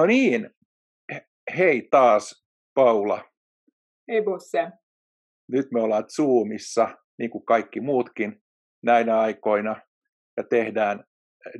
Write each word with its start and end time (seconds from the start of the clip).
No 0.00 0.06
niin, 0.06 0.50
hei 1.56 1.88
taas 1.90 2.46
Paula. 2.74 3.24
Hei 4.10 4.22
Busse. 4.22 4.68
Nyt 5.48 5.66
me 5.72 5.80
ollaan 5.80 6.04
Zoomissa, 6.16 6.98
niin 7.18 7.30
kuin 7.30 7.44
kaikki 7.44 7.80
muutkin 7.80 8.42
näinä 8.82 9.20
aikoina, 9.20 9.82
ja 10.36 10.44
tehdään 10.50 11.04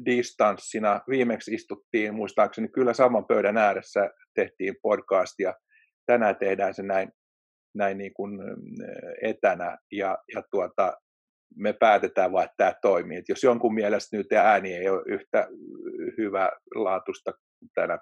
distanssina. 0.05 1.01
Viimeksi 1.09 1.55
istuttiin, 1.55 2.15
muistaakseni 2.15 2.69
kyllä 2.69 2.95
saman 2.95 3.27
pöydän 3.27 3.57
ääressä 3.57 4.11
tehtiin 4.35 4.75
podcastia. 4.83 5.55
Tänään 6.07 6.37
tehdään 6.37 6.75
se 6.75 6.83
näin, 6.83 7.13
näin 7.75 7.99
niin 7.99 8.15
kuin 8.15 8.41
etänä, 9.23 9.79
ja, 9.93 10.19
ja 10.35 10.43
tuota, 10.51 11.01
me 11.57 11.73
päätetään 11.73 12.33
vaan, 12.33 12.45
että 12.45 12.57
tämä 12.57 12.75
toimii. 12.83 13.19
Et 13.19 13.29
jos 13.29 13.43
jonkun 13.43 13.75
mielestä 13.75 14.17
nyt 14.17 14.33
ääni 14.33 14.75
ei 14.75 14.89
ole 14.89 15.03
yhtä 15.07 15.49
hyvä 16.19 16.51
laatusta 16.75 17.33
tänä, 17.75 17.99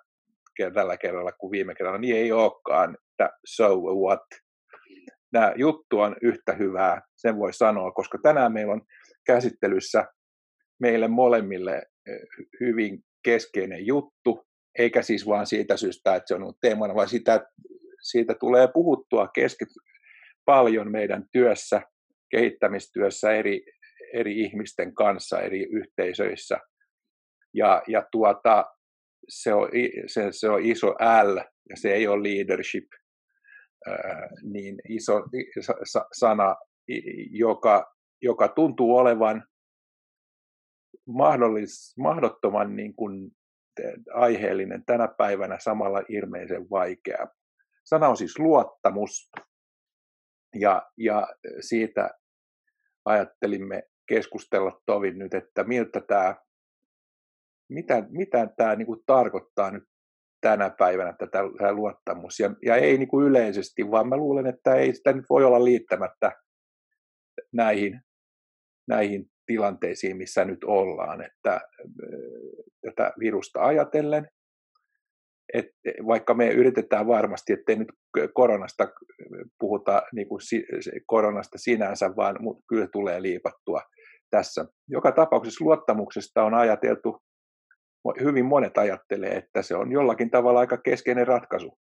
tällä 0.75 0.97
kerralla 0.97 1.33
kuin 1.33 1.51
viime 1.51 1.75
kerralla, 1.75 1.99
niin 1.99 2.17
ei 2.17 2.33
olekaan, 2.33 2.97
että 3.11 3.31
so 3.47 3.77
what. 3.77 4.25
Nämä 5.33 5.53
juttu 5.57 6.01
on 6.01 6.17
yhtä 6.23 6.53
hyvää, 6.53 7.03
sen 7.17 7.39
voi 7.39 7.53
sanoa, 7.53 7.93
koska 7.93 8.19
tänään 8.23 8.53
meillä 8.53 8.73
on 8.73 8.83
käsittelyssä 9.27 10.05
meille 10.81 11.09
molemmille 11.09 11.83
hyvin 12.61 12.99
keskeinen 13.25 13.87
juttu, 13.87 14.47
eikä 14.79 15.03
siis 15.03 15.27
vaan 15.27 15.47
siitä 15.47 15.77
syystä, 15.77 16.15
että 16.15 16.29
se 16.29 16.35
on 16.35 16.43
ollut 16.43 16.61
teemana, 16.61 16.95
vaan 16.95 17.09
sitä, 17.09 17.47
siitä 18.03 18.35
tulee 18.35 18.69
puhuttua 18.75 19.29
keski, 19.29 19.65
paljon 20.45 20.91
meidän 20.91 21.25
työssä, 21.33 21.83
kehittämistyössä 22.31 23.33
eri, 23.33 23.63
eri 24.13 24.41
ihmisten 24.41 24.95
kanssa 24.95 25.41
eri 25.41 25.63
yhteisöissä. 25.71 26.59
Ja, 27.55 27.83
ja 27.87 28.07
tuota, 28.13 28.65
se, 29.29 29.55
on, 29.55 29.69
se, 30.07 30.29
se 30.31 30.49
on 30.49 30.63
iso 30.63 30.87
L 31.25 31.37
ja 31.71 31.77
se 31.77 31.95
ei 31.95 32.07
ole 32.07 32.23
leadership, 32.23 32.85
niin 34.43 34.77
iso 34.89 35.23
sana, 36.19 36.57
joka, 37.31 37.95
joka 38.23 38.49
tuntuu 38.49 38.97
olevan 38.97 39.45
mahdollis, 41.07 41.95
mahdottoman 41.99 42.77
niin 42.77 42.95
kuin 42.95 43.31
aiheellinen 44.15 44.85
tänä 44.87 45.09
päivänä 45.19 45.59
samalla 45.59 46.03
ilmeisen 46.09 46.71
vaikea. 46.71 47.27
Sana 47.85 48.09
on 48.09 48.17
siis 48.17 48.39
luottamus, 48.39 49.31
ja, 50.55 50.83
ja 50.97 51.29
siitä 51.61 52.11
ajattelimme 53.05 53.83
keskustella 54.09 54.81
tovin 54.87 55.19
nyt, 55.19 55.35
että 55.35 55.65
miltä 55.65 56.01
tämä, 56.01 56.37
mitä, 57.69 58.07
mitä 58.11 58.49
tämä 58.57 58.77
niin 58.77 58.87
kuin 58.87 59.01
tarkoittaa 59.07 59.71
nyt 59.71 59.85
tänä 60.41 60.71
päivänä 60.79 61.13
tätä, 61.19 61.43
luottamus. 61.73 62.41
Ja, 62.41 62.51
ja 62.65 62.77
ei 62.77 62.99
niin 62.99 63.09
kuin 63.09 63.27
yleisesti, 63.27 63.91
vaan 63.91 64.09
mä 64.09 64.17
luulen, 64.17 64.47
että 64.47 64.75
ei 64.75 64.95
sitä 64.95 65.13
nyt 65.13 65.25
voi 65.31 65.45
olla 65.45 65.65
liittämättä 65.65 66.33
näihin, 67.53 68.01
näihin 68.89 69.27
tilanteisiin, 69.47 70.17
missä 70.17 70.45
nyt 70.45 70.65
ollaan, 70.65 71.25
että 71.25 71.61
tätä 72.81 73.13
virusta 73.21 73.65
ajatellen, 73.65 74.29
että 75.55 75.73
vaikka 76.07 76.35
me 76.35 76.49
yritetään 76.49 77.07
varmasti, 77.07 77.53
ettei 77.53 77.77
nyt 77.77 77.89
koronasta 78.35 78.89
puhuta 79.59 80.03
niin 80.15 80.29
kuin 80.29 80.41
koronasta 81.07 81.59
sinänsä, 81.59 82.17
vaan 82.17 82.37
kyllä 82.69 82.89
tulee 82.93 83.23
liipattua 83.23 83.81
tässä. 84.31 84.65
Joka 84.89 85.13
tapauksessa 85.13 85.65
luottamuksesta 85.65 86.43
on 86.45 86.55
ajateltu, 86.55 87.23
hyvin 88.21 88.45
monet 88.45 88.79
ajattelee, 88.79 89.37
että 89.37 89.63
se 89.63 89.77
on 89.77 89.93
jollakin 89.93 90.31
tavalla 90.31 90.61
aika 90.61 90.77
keskeinen 90.77 91.27
ratkaisu 91.27 91.79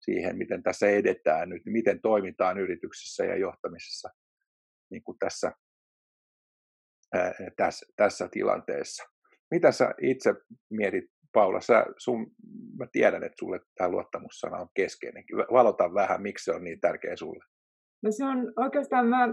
siihen, 0.00 0.38
miten 0.38 0.62
tässä 0.62 0.90
edetään 0.90 1.48
nyt, 1.48 1.62
miten 1.66 2.00
toimitaan 2.00 2.58
yrityksessä 2.58 3.24
ja 3.24 3.36
johtamisessa 3.36 4.08
niin 4.90 5.02
kuin 5.02 5.18
tässä, 5.18 5.52
ää, 7.14 7.34
tässä, 7.56 7.86
tässä 7.96 8.28
tilanteessa. 8.28 9.04
Mitä 9.50 9.72
sä 9.72 9.94
itse 10.02 10.34
mietit 10.70 11.04
Paula, 11.32 11.60
sä, 11.60 11.86
sun, 11.98 12.26
mä 12.78 12.86
tiedän, 12.92 13.22
että 13.22 13.36
sulle 13.38 13.60
tämä 13.74 13.90
luottamussana 13.90 14.56
on 14.56 14.68
keskeinen. 14.74 15.24
Valota 15.52 15.94
vähän, 15.94 16.22
miksi 16.22 16.44
se 16.44 16.52
on 16.52 16.64
niin 16.64 16.80
tärkeä 16.80 17.16
sulle. 17.16 17.44
No 18.06 18.12
se 18.12 18.24
on 18.24 18.52
oikeastaan, 18.56 19.06
mä 19.06 19.28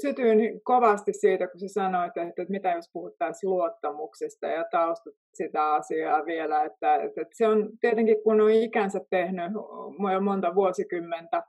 sytyin 0.00 0.60
kovasti 0.64 1.12
siitä, 1.12 1.48
kun 1.48 1.60
sä 1.60 1.68
sanoit, 1.68 2.16
että, 2.16 2.42
että 2.42 2.52
mitä 2.52 2.70
jos 2.70 2.90
puhuttaisiin 2.92 3.50
luottamuksesta 3.50 4.46
ja 4.46 4.64
taustat 4.70 5.14
sitä 5.34 5.74
asiaa 5.74 6.26
vielä, 6.26 6.64
että, 6.64 6.96
että, 6.96 7.24
se 7.32 7.48
on 7.48 7.70
tietenkin, 7.80 8.22
kun 8.22 8.40
on 8.40 8.50
ikänsä 8.50 9.00
tehnyt 9.10 9.52
jo 10.12 10.20
monta 10.20 10.54
vuosikymmentä 10.54 11.42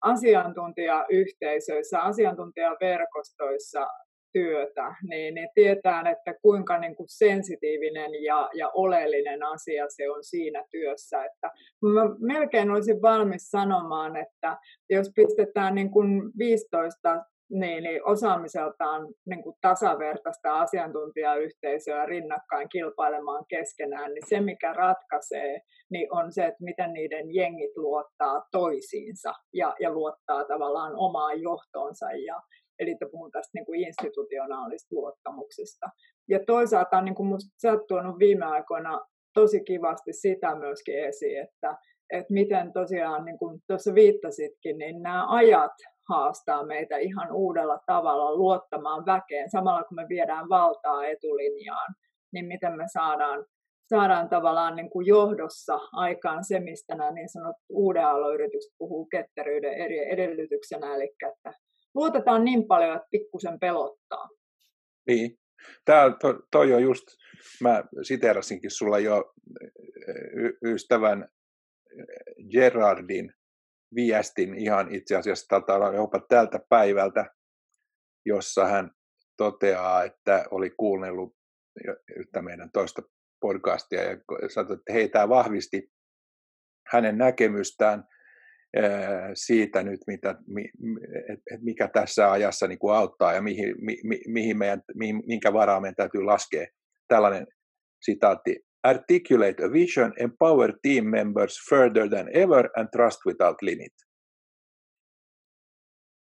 asiantuntijayhteisöissä, 0.00 2.00
asiantuntijaverkostoissa, 2.00 3.86
työtä, 4.34 4.94
niin, 5.08 5.34
niin 5.34 5.48
tietää, 5.54 6.10
että 6.10 6.34
kuinka 6.42 6.78
niin 6.78 6.96
kuin 6.96 7.08
sensitiivinen 7.08 8.22
ja, 8.22 8.50
ja 8.54 8.70
oleellinen 8.74 9.42
asia 9.42 9.84
se 9.88 10.10
on 10.10 10.24
siinä 10.24 10.64
työssä. 10.70 11.24
Että 11.24 11.50
mä 11.82 12.02
melkein 12.18 12.70
olisin 12.70 13.02
valmis 13.02 13.50
sanomaan, 13.50 14.16
että 14.16 14.56
jos 14.90 15.10
pistetään 15.16 15.74
niin 15.74 15.90
kuin 15.90 16.32
15 16.38 17.24
niin, 17.50 17.82
niin 17.82 18.06
osaamiseltaan 18.06 19.08
niin 19.26 19.42
kuin 19.42 19.56
tasavertaista 19.60 20.60
asiantuntijayhteisöä 20.60 22.06
rinnakkain 22.06 22.68
kilpailemaan 22.68 23.44
keskenään, 23.48 24.14
niin 24.14 24.26
se 24.28 24.40
mikä 24.40 24.72
ratkaisee, 24.72 25.60
niin 25.90 26.12
on 26.12 26.32
se, 26.32 26.44
että 26.44 26.64
miten 26.64 26.92
niiden 26.92 27.34
jengit 27.34 27.76
luottaa 27.76 28.42
toisiinsa 28.52 29.32
ja, 29.52 29.74
ja 29.80 29.90
luottaa 29.90 30.44
tavallaan 30.44 30.92
omaan 30.96 31.42
johtoonsa 31.42 32.12
ja, 32.12 32.40
Eli 32.78 32.96
puhun 33.10 33.30
tästä 33.30 33.50
niin 33.54 33.66
kuin 33.66 33.80
institutionaalista 33.80 34.96
luottamuksesta. 34.96 35.86
Ja 36.28 36.40
toisaalta 36.46 37.00
niin 37.00 37.14
kuin 37.14 37.26
musta, 37.26 37.54
sä 37.62 37.72
oot 37.72 37.86
tuonut 37.86 38.18
viime 38.18 38.46
aikoina 38.46 39.00
tosi 39.34 39.64
kivasti 39.64 40.12
sitä 40.12 40.54
myöskin 40.54 40.98
esiin, 40.98 41.42
että, 41.42 41.76
että 42.10 42.32
miten 42.32 42.72
tosiaan, 42.72 43.24
niin 43.24 43.38
kuin 43.38 43.60
tuossa 43.66 43.94
viittasitkin, 43.94 44.78
niin 44.78 45.02
nämä 45.02 45.26
ajat 45.28 45.72
haastaa 46.08 46.66
meitä 46.66 46.96
ihan 46.96 47.32
uudella 47.32 47.78
tavalla 47.86 48.34
luottamaan 48.34 49.06
väkeen, 49.06 49.50
samalla 49.50 49.84
kun 49.84 49.96
me 49.96 50.06
viedään 50.08 50.48
valtaa 50.48 51.06
etulinjaan, 51.06 51.94
niin 52.32 52.46
miten 52.46 52.76
me 52.76 52.84
saadaan, 52.92 53.46
saadaan 53.88 54.28
tavallaan 54.28 54.76
niin 54.76 54.90
kuin 54.90 55.06
johdossa 55.06 55.78
aikaan 55.92 56.44
se, 56.44 56.60
mistä 56.60 56.94
nämä 56.94 57.10
niin 57.10 57.28
sanotut 57.28 57.64
uuden 57.68 58.06
aloyritykset 58.06 58.72
puhuu 58.78 59.06
ketteryyden 59.06 59.74
eri 59.74 60.12
edellytyksenä, 60.12 60.94
eli 60.94 61.14
että 61.28 61.52
luotetaan 61.94 62.44
niin 62.44 62.66
paljon, 62.66 62.96
että 62.96 63.08
pikkusen 63.10 63.60
pelottaa. 63.60 64.28
Niin. 65.06 65.38
Tämä, 65.84 66.16
to, 66.20 66.40
toi 66.50 66.74
on 66.74 66.82
just, 66.82 67.04
mä 67.60 67.84
siterasinkin 68.02 68.70
sulla 68.70 68.98
jo 68.98 69.32
y- 70.34 70.72
ystävän 70.72 71.28
Gerardin 72.50 73.32
viestin 73.94 74.54
ihan 74.54 74.94
itse 74.94 75.16
asiassa 75.16 75.62
jopa 75.94 76.20
tältä 76.28 76.60
päivältä, 76.68 77.30
jossa 78.26 78.64
hän 78.66 78.90
toteaa, 79.36 80.04
että 80.04 80.44
oli 80.50 80.70
kuunnellut 80.70 81.34
yhtä 82.16 82.42
meidän 82.42 82.70
toista 82.72 83.02
podcastia 83.40 84.02
ja 84.02 84.16
sanoi, 84.48 84.72
että 84.72 84.92
hei, 84.92 85.08
tämä 85.08 85.28
vahvisti 85.28 85.92
hänen 86.88 87.18
näkemystään 87.18 88.04
siitä 89.34 89.82
nyt, 89.82 90.00
mitä, 90.06 90.34
mikä 91.60 91.88
tässä 91.88 92.32
ajassa 92.32 92.66
niin 92.66 92.78
kuin 92.78 92.96
auttaa 92.96 93.32
ja 93.32 93.42
mihin, 93.42 93.74
mi, 93.80 94.20
mihin 94.28 94.58
meidän, 94.58 94.82
minkä 95.26 95.52
varaa 95.52 95.80
meidän 95.80 95.94
täytyy 95.94 96.22
laskea. 96.22 96.66
Tällainen 97.08 97.46
sitaatti. 98.02 98.60
Articulate 98.82 99.64
a 99.64 99.72
vision, 99.72 100.12
empower 100.18 100.72
team 100.82 101.06
members 101.06 101.56
further 101.70 102.08
than 102.08 102.28
ever 102.36 102.70
and 102.76 102.88
trust 102.92 103.18
without 103.26 103.62
limit. 103.62 103.92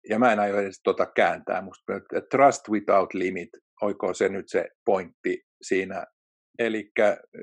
Ja 0.08 0.19
mä 0.19 0.32
en 0.32 0.40
aio 0.40 0.58
edes 0.58 0.81
tuota 0.84 1.06
kääntää, 1.06 1.62
musta 1.62 1.93
trust 2.31 2.69
without 2.69 3.14
limit, 3.14 3.49
oiko 3.82 4.14
se 4.14 4.28
nyt 4.28 4.44
se 4.49 4.69
pointti 4.84 5.43
siinä. 5.62 6.06
Eli 6.58 6.90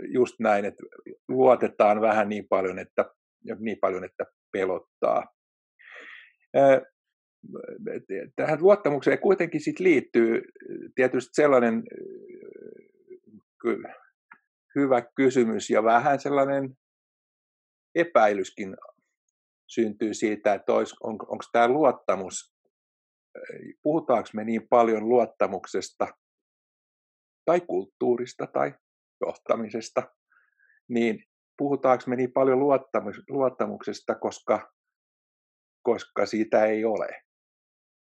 just 0.08 0.36
näin, 0.40 0.66
että 0.66 0.84
luotetaan 1.28 2.02
vähän 2.02 2.30
niin 2.30 2.46
paljon, 2.50 2.80
että, 2.80 3.06
niin 3.60 3.78
paljon, 3.82 4.04
että 4.04 4.26
pelottaa. 4.56 5.24
Tähän 8.36 8.62
luottamukseen 8.62 9.20
kuitenkin 9.20 9.62
sit 9.62 9.80
liittyy 9.80 10.42
tietysti 10.96 11.30
sellainen 11.34 11.84
hyvä 14.76 15.02
kysymys 15.16 15.70
ja 15.70 15.84
vähän 15.84 16.20
sellainen 16.20 16.70
epäilyskin 17.96 18.76
syntyy 19.68 20.14
siitä, 20.14 20.54
että 20.54 20.74
on, 20.74 20.86
onko 21.04 21.44
tämä 21.52 21.68
luottamus, 21.68 22.56
puhutaanko 23.84 24.30
me 24.34 24.44
niin 24.44 24.68
paljon 24.70 25.10
luottamuksesta 25.10 26.08
tai 27.46 27.62
kulttuurista 27.62 28.48
tai 28.48 28.74
johtamisesta, 29.26 30.12
niin 30.90 31.24
puhutaanko 31.58 32.04
me 32.08 32.16
niin 32.16 32.32
paljon 32.32 32.60
luottamuksesta, 33.30 34.16
koska, 34.16 34.72
koska 35.84 36.26
siitä 36.26 36.66
ei 36.66 36.86
ole. 36.86 37.08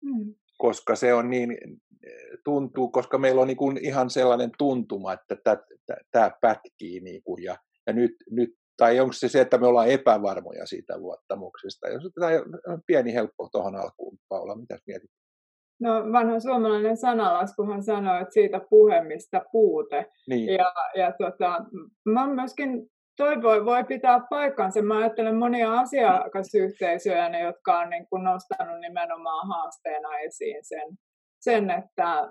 Mm. 0.04 0.34
Koska 0.58 0.96
se 0.96 1.14
on 1.14 1.30
niin, 1.30 1.58
tuntuu, 2.44 2.88
koska 2.88 3.18
meillä 3.18 3.40
on 3.40 3.46
niin 3.46 3.56
kuin 3.56 3.84
ihan 3.84 4.10
sellainen 4.10 4.50
tuntuma, 4.58 5.12
että 5.12 5.36
tämä 6.10 6.30
pätkii 6.40 7.00
niin 7.00 7.22
kuin 7.22 7.42
ja, 7.42 7.56
ja 7.86 7.92
nyt, 7.92 8.12
nyt, 8.30 8.50
tai 8.76 9.00
onko 9.00 9.12
se 9.12 9.28
se, 9.28 9.40
että 9.40 9.58
me 9.58 9.66
ollaan 9.66 9.88
epävarmoja 9.88 10.66
siitä 10.66 10.98
luottamuksesta. 10.98 11.88
Jos 11.88 12.02
tämä 12.14 12.30
on 12.72 12.82
pieni 12.86 13.14
helppo 13.14 13.48
tuohon 13.52 13.76
alkuun, 13.76 14.18
Paula, 14.28 14.56
mitä 14.56 14.78
mietit? 14.86 15.10
No 15.80 16.12
vanha 16.12 16.40
suomalainen 16.40 16.96
sanalaskuhan 16.96 17.82
sanoo, 17.82 18.20
että 18.20 18.32
siitä 18.32 18.60
puhemista 18.70 19.42
puute. 19.52 20.06
Niin. 20.28 20.54
Ja, 20.54 20.72
ja 20.96 21.12
tota, 21.12 21.64
mä 22.04 22.26
myöskin 22.26 22.90
toi 23.16 23.42
voi, 23.42 23.64
voi 23.64 23.84
pitää 23.84 24.20
paikkansa. 24.30 24.82
Mä 24.82 24.98
ajattelen 24.98 25.36
monia 25.36 25.72
asiakasyhteisöjä, 25.72 27.38
jotka 27.38 27.78
on 27.78 27.90
niin 27.90 28.06
kuin 28.06 28.24
nostanut 28.24 28.80
nimenomaan 28.80 29.48
haasteena 29.48 30.18
esiin 30.18 30.64
sen, 30.64 30.98
sen 31.40 31.70
että, 31.70 32.30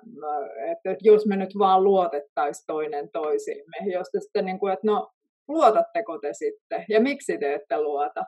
että 0.72 0.96
jos 1.02 1.26
me 1.26 1.36
nyt 1.36 1.58
vaan 1.60 1.84
luotettaisiin 1.84 2.66
toinen 2.68 3.10
toisiimme, 3.12 3.78
jos 3.94 4.08
te 4.12 4.20
sitten 4.20 4.46
niin 4.46 4.60
kuin, 4.60 4.74
että 4.74 4.88
no 4.88 5.12
luotatteko 5.48 6.18
te 6.18 6.34
sitten 6.34 6.86
ja 6.90 7.00
miksi 7.02 7.38
te 7.38 7.54
ette 7.54 7.82
luota, 7.82 8.26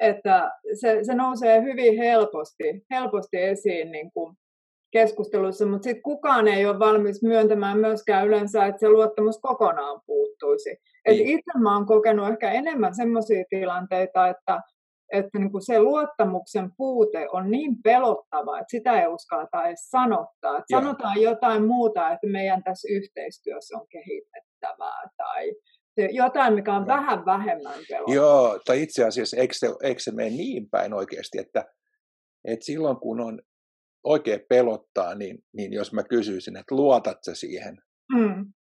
että 0.00 0.50
se, 0.80 0.98
se 1.02 1.14
nousee 1.14 1.62
hyvin 1.62 1.98
helposti, 1.98 2.84
helposti 2.90 3.36
esiin 3.36 3.92
niin 3.92 4.12
kuin 4.12 4.36
keskusteluissa, 4.90 5.66
mutta 5.66 5.84
sitten 5.84 6.02
kukaan 6.02 6.48
ei 6.48 6.66
ole 6.66 6.78
valmis 6.78 7.22
myöntämään 7.22 7.78
myöskään 7.78 8.26
yleensä, 8.26 8.66
että 8.66 8.80
se 8.80 8.88
luottamus 8.88 9.38
kokonaan 9.38 10.00
puuttuisi. 10.06 10.76
Niin. 11.06 11.20
Et 11.20 11.28
itse 11.28 11.58
mä 11.58 11.74
oon 11.74 11.86
kokenut 11.86 12.28
ehkä 12.28 12.50
enemmän 12.50 12.94
sellaisia 12.94 13.44
tilanteita, 13.50 14.28
että, 14.28 14.60
että 15.12 15.38
niin 15.38 15.52
kuin 15.52 15.66
se 15.66 15.80
luottamuksen 15.80 16.70
puute 16.76 17.28
on 17.32 17.50
niin 17.50 17.82
pelottava, 17.82 18.58
että 18.58 18.70
sitä 18.70 19.00
ei 19.00 19.06
uskalleta 19.06 19.64
edes 19.64 19.90
sanottaa. 19.90 20.58
Että 20.58 20.80
sanotaan 20.80 21.22
jotain 21.22 21.66
muuta, 21.66 22.10
että 22.10 22.26
meidän 22.26 22.62
tässä 22.64 22.88
yhteistyössä 22.90 23.78
on 23.78 23.86
kehitettävää 23.88 25.02
tai 25.16 25.52
jotain, 26.12 26.54
mikä 26.54 26.76
on 26.76 26.86
Joo. 26.86 26.96
vähän 26.96 27.24
vähemmän 27.26 27.80
pelottavaa. 27.88 28.14
Joo, 28.14 28.60
tai 28.66 28.82
itse 28.82 29.04
asiassa 29.04 29.36
eikö 29.36 29.54
se, 29.56 29.68
eikö 29.82 30.00
se 30.00 30.10
mene 30.10 30.30
niin 30.30 30.70
päin 30.70 30.94
oikeasti, 30.94 31.38
että, 31.38 31.64
että 32.44 32.64
silloin 32.64 32.96
kun 32.96 33.20
on 33.20 33.40
oikein 34.04 34.40
pelottaa, 34.48 35.14
niin, 35.14 35.38
niin 35.52 35.72
jos 35.72 35.92
mä 35.92 36.02
kysyisin, 36.02 36.56
että 36.56 36.74
luotat 36.74 37.18
sä 37.26 37.34
siihen 37.34 37.78
mm. 38.14 38.52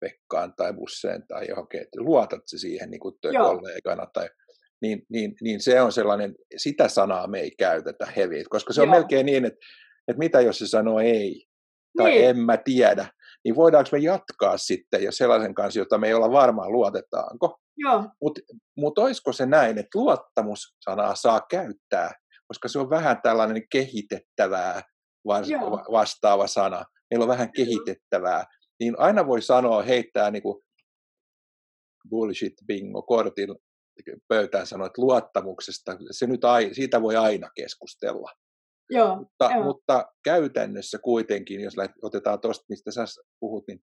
Pekkaan 0.00 0.54
tai 0.56 0.72
Busseen 0.72 1.26
tai 1.28 1.48
johonkin, 1.48 1.80
että 1.80 2.00
luotat 2.00 2.48
sä 2.50 2.58
siihen 2.58 2.90
niin 2.90 3.00
kuin 3.00 3.14
kollegana 3.20 4.06
tai 4.12 4.28
niin, 4.82 5.02
niin, 5.08 5.34
niin 5.40 5.60
se 5.60 5.80
on 5.80 5.92
sellainen, 5.92 6.34
sitä 6.56 6.88
sanaa 6.88 7.26
me 7.26 7.40
ei 7.40 7.50
käytetä 7.58 8.06
heviä, 8.16 8.44
koska 8.50 8.72
se 8.72 8.80
on 8.80 8.88
Joo. 8.88 8.94
melkein 8.94 9.26
niin, 9.26 9.44
että, 9.44 9.58
että 10.08 10.18
mitä 10.18 10.40
jos 10.40 10.58
se 10.58 10.66
sanoo 10.66 11.00
ei 11.00 11.46
tai 11.96 12.10
niin. 12.10 12.28
en 12.28 12.38
mä 12.38 12.56
tiedä, 12.56 13.06
niin 13.44 13.56
voidaanko 13.56 13.88
me 13.92 13.98
jatkaa 13.98 14.58
sitten 14.58 15.02
jo 15.02 15.12
sellaisen 15.12 15.54
kanssa, 15.54 15.80
jota 15.80 15.98
me 15.98 16.06
ei 16.08 16.14
olla 16.14 16.32
varmaan 16.32 16.72
luotetaanko. 16.72 17.58
Mutta 18.22 18.40
mut 18.76 18.98
olisiko 18.98 19.32
se 19.32 19.46
näin, 19.46 19.78
että 19.78 19.98
luottamussanaa 19.98 21.14
saa 21.14 21.46
käyttää 21.50 22.12
koska 22.48 22.68
se 22.68 22.78
on 22.78 22.90
vähän 22.90 23.22
tällainen 23.22 23.62
kehitettävää 23.70 24.82
vastaava 25.92 26.46
sana. 26.46 26.84
Meillä 27.10 27.24
on 27.24 27.28
vähän 27.28 27.52
kehitettävää. 27.52 28.44
Niin 28.80 28.94
aina 28.98 29.26
voi 29.26 29.42
sanoa, 29.42 29.82
heittää 29.82 30.30
niin 30.30 30.42
kuin 30.42 30.64
bullshit 32.10 32.54
bingo 32.66 33.02
kortin 33.02 33.48
pöytään 34.28 34.66
sanoa, 34.66 34.86
että 34.86 35.02
luottamuksesta, 35.02 35.96
se 36.10 36.26
nyt 36.26 36.44
ai, 36.44 36.74
siitä 36.74 37.02
voi 37.02 37.16
aina 37.16 37.50
keskustella. 37.54 38.32
Joo, 38.90 39.16
mutta, 39.16 39.50
joo. 39.54 39.64
mutta 39.64 40.12
käytännössä 40.24 40.98
kuitenkin, 40.98 41.60
jos 41.60 41.74
otetaan 42.02 42.40
tuosta, 42.40 42.64
mistä 42.68 42.90
sä 42.90 43.04
puhut, 43.40 43.64
niin 43.68 43.80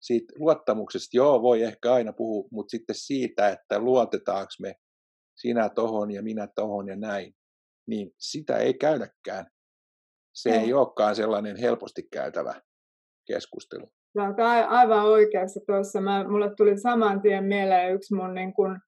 siitä 0.00 0.34
luottamuksesta, 0.36 1.16
joo, 1.16 1.42
voi 1.42 1.62
ehkä 1.62 1.92
aina 1.92 2.12
puhua, 2.12 2.48
mutta 2.50 2.70
sitten 2.70 2.96
siitä, 2.96 3.48
että 3.48 3.78
luotetaanko 3.78 4.52
me 4.60 4.74
sinä 5.36 5.68
tohon 5.68 6.10
ja 6.10 6.22
minä 6.22 6.48
tohon 6.54 6.88
ja 6.88 6.96
näin, 6.96 7.34
niin 7.88 8.10
sitä 8.18 8.56
ei 8.56 8.74
käydäkään. 8.74 9.46
Se 10.34 10.50
no. 10.50 10.56
ei 10.56 10.72
olekaan 10.72 11.16
sellainen 11.16 11.56
helposti 11.56 12.02
käytävä 12.12 12.62
keskustelu. 13.26 13.86
No, 14.14 14.22
aivan 14.68 15.04
oikeassa 15.04 15.60
tuossa. 15.66 16.00
Mä, 16.00 16.24
mulle 16.28 16.50
tuli 16.56 16.78
saman 16.78 17.22
tien 17.22 17.44
mieleen 17.44 17.94
yksi 17.94 18.14
mun 18.14 18.34
niin 18.34 18.54
kun, 18.54 18.78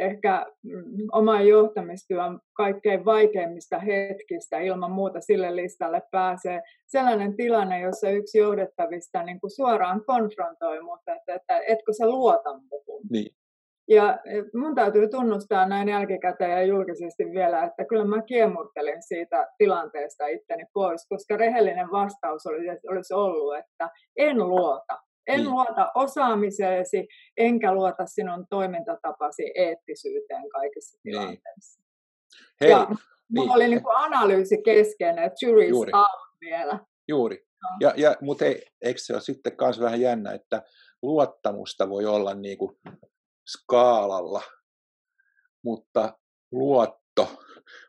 ehkä 0.00 0.46
mm, 0.62 0.82
oman 1.12 1.48
johtamistyön 1.48 2.40
kaikkein 2.56 3.04
vaikeimmista 3.04 3.78
hetkistä 3.78 4.58
ilman 4.60 4.90
muuta 4.90 5.20
sille 5.20 5.56
listalle 5.56 6.02
pääsee 6.10 6.62
sellainen 6.86 7.36
tilanne, 7.36 7.80
jossa 7.80 8.10
yksi 8.10 8.38
johdettavista 8.38 9.22
niin 9.22 9.40
kuin 9.40 9.50
suoraan 9.50 10.04
konfrontoi 10.04 10.82
mutta 10.82 11.14
että, 11.14 11.34
että 11.34 11.58
etkö 11.58 11.92
sä 11.92 12.08
luota 12.08 12.58
muuhun. 12.58 13.02
Niin. 13.10 13.34
Ja 13.88 14.18
e, 14.24 14.42
mun 14.54 14.74
täytyy 14.74 15.08
tunnustaa 15.08 15.68
näin 15.68 15.88
jälkikäteen 15.88 16.50
ja 16.50 16.62
julkisesti 16.62 17.24
vielä, 17.24 17.62
että 17.64 17.84
kyllä 17.84 18.04
mä 18.04 18.22
kiemurtelin 18.22 19.02
siitä 19.02 19.48
tilanteesta 19.58 20.26
itteni 20.26 20.64
pois, 20.74 21.08
koska 21.08 21.36
rehellinen 21.36 21.90
vastaus 21.90 22.46
olisi, 22.46 23.14
ollut, 23.14 23.56
että 23.56 23.90
en 24.16 24.38
luota. 24.38 24.98
En 25.26 25.36
niin. 25.36 25.50
luota 25.50 25.92
osaamiseesi, 25.94 27.06
enkä 27.36 27.74
luota 27.74 28.06
sinun 28.06 28.46
toimintatapasi 28.50 29.52
eettisyyteen 29.54 30.48
kaikissa 30.48 30.98
niin. 31.04 31.12
tilanteissa. 31.12 31.82
Hei, 32.60 32.70
ja 32.70 32.88
niin. 33.32 33.50
oli 33.50 33.68
niin 33.68 33.82
kuin 33.82 33.96
analyysi 33.96 34.62
kesken, 34.62 35.18
että 35.18 35.46
jury's 35.46 35.68
Juuri. 35.68 35.92
out 35.94 36.20
vielä. 36.40 36.78
Juuri. 37.08 37.36
No. 37.62 37.68
Ja, 37.80 37.94
ja, 37.96 38.16
mutta 38.20 38.44
ei, 38.44 38.66
eikö 38.82 39.00
se 39.00 39.12
ole 39.12 39.20
sitten 39.20 39.52
myös 39.60 39.80
vähän 39.80 40.00
jännä, 40.00 40.32
että 40.32 40.62
luottamusta 41.02 41.88
voi 41.88 42.06
olla 42.06 42.34
niin 42.34 42.58
kuin 42.58 42.76
skaalalla, 43.46 44.42
mutta 45.64 46.18
luotto 46.52 47.28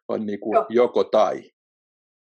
on 0.08 0.26
niin 0.26 0.40
kuin 0.40 0.66
joko 0.70 1.04
tai. 1.04 1.44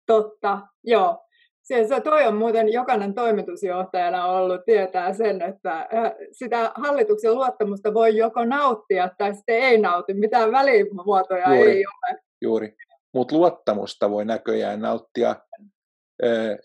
Totta, 0.06 0.60
joo. 0.84 1.26
Se, 1.64 1.88
se 1.88 2.02
toi 2.02 2.28
on 2.28 2.36
muuten 2.36 2.74
jokainen 2.74 3.14
toimitusjohtajana 3.14 4.26
ollut, 4.26 4.62
tietää 4.66 5.14
sen, 5.14 5.42
että 5.42 5.88
sitä 6.32 6.72
hallituksen 6.76 7.36
luottamusta 7.36 7.94
voi 7.94 8.18
joko 8.18 8.46
nauttia 8.46 9.10
tai 9.18 9.36
sitten 9.36 9.56
ei 9.56 9.78
nauti. 9.78 10.14
Mitään 10.14 10.52
välimuotoja 10.52 11.56
juuri, 11.56 11.72
ei 11.72 11.86
ole. 11.86 12.20
Juuri, 12.42 12.76
mutta 13.14 13.36
luottamusta 13.36 14.10
voi 14.10 14.26
näköjään 14.26 14.80
nauttia 14.80 15.36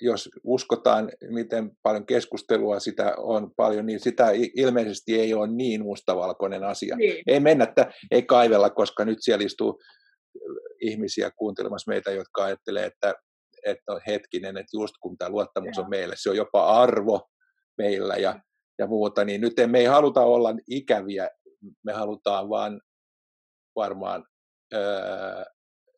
jos 0.01 0.31
uskotaan, 0.45 1.11
miten 1.31 1.71
paljon 1.83 2.07
keskustelua 2.07 2.81
sitä 2.81 3.15
on 3.17 3.51
paljon, 3.57 3.87
niin 3.87 4.01
sitä 4.01 4.31
ilmeisesti 4.57 5.21
ei 5.21 5.35
ole 5.35 5.47
niin 5.47 5.83
mustavalkoinen 5.83 6.65
asia. 6.65 6.97
Niin. 6.97 7.23
Ei 7.27 7.41
mennä, 7.41 7.65
että 7.65 7.93
ei 8.11 8.23
kaivella, 8.23 8.71
koska 8.71 9.05
nyt 9.05 9.19
siellä 9.21 9.45
istuu 9.45 9.79
ihmisiä 10.81 11.31
kuuntelemassa 11.37 11.91
meitä, 11.91 12.11
jotka 12.11 12.45
ajattelee, 12.45 12.87
että, 12.87 13.15
että 13.67 13.93
on 13.93 14.01
hetkinen, 14.07 14.57
että 14.57 14.77
just 14.77 14.95
kun 15.01 15.19
tämä 15.19 15.31
luottamus 15.31 15.79
on 15.79 15.91
meille, 15.91 16.15
se 16.19 16.31
on 16.31 16.37
jopa 16.37 16.83
arvo 16.83 17.29
meillä 17.79 18.17
ja, 18.17 18.41
ja 18.79 18.87
muuta, 18.87 19.25
niin 19.25 19.41
nyt 19.41 19.53
me 19.67 19.79
ei 19.79 19.85
haluta 19.85 20.21
olla 20.21 20.55
ikäviä, 20.71 21.29
me 21.85 21.93
halutaan 21.93 22.49
vaan 22.49 22.81
varmaan 23.77 24.25
öö, 24.75 25.43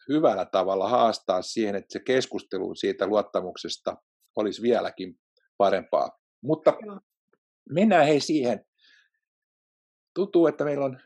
hyvällä 0.08 0.46
tavalla 0.52 0.88
haastaa 0.88 1.42
siihen, 1.42 1.75
että 1.75 1.92
se 1.92 2.00
keskustelu 2.00 2.75
siitä 2.75 3.06
luottamuksesta 3.06 3.96
olisi 4.36 4.62
vieläkin 4.62 5.18
parempaa. 5.58 6.18
Mutta 6.42 6.72
mennään 7.70 8.06
hei 8.06 8.20
siihen. 8.20 8.64
Tuntuu, 10.14 10.46
että 10.46 10.64
meillä 10.64 10.84
on, 10.84 11.00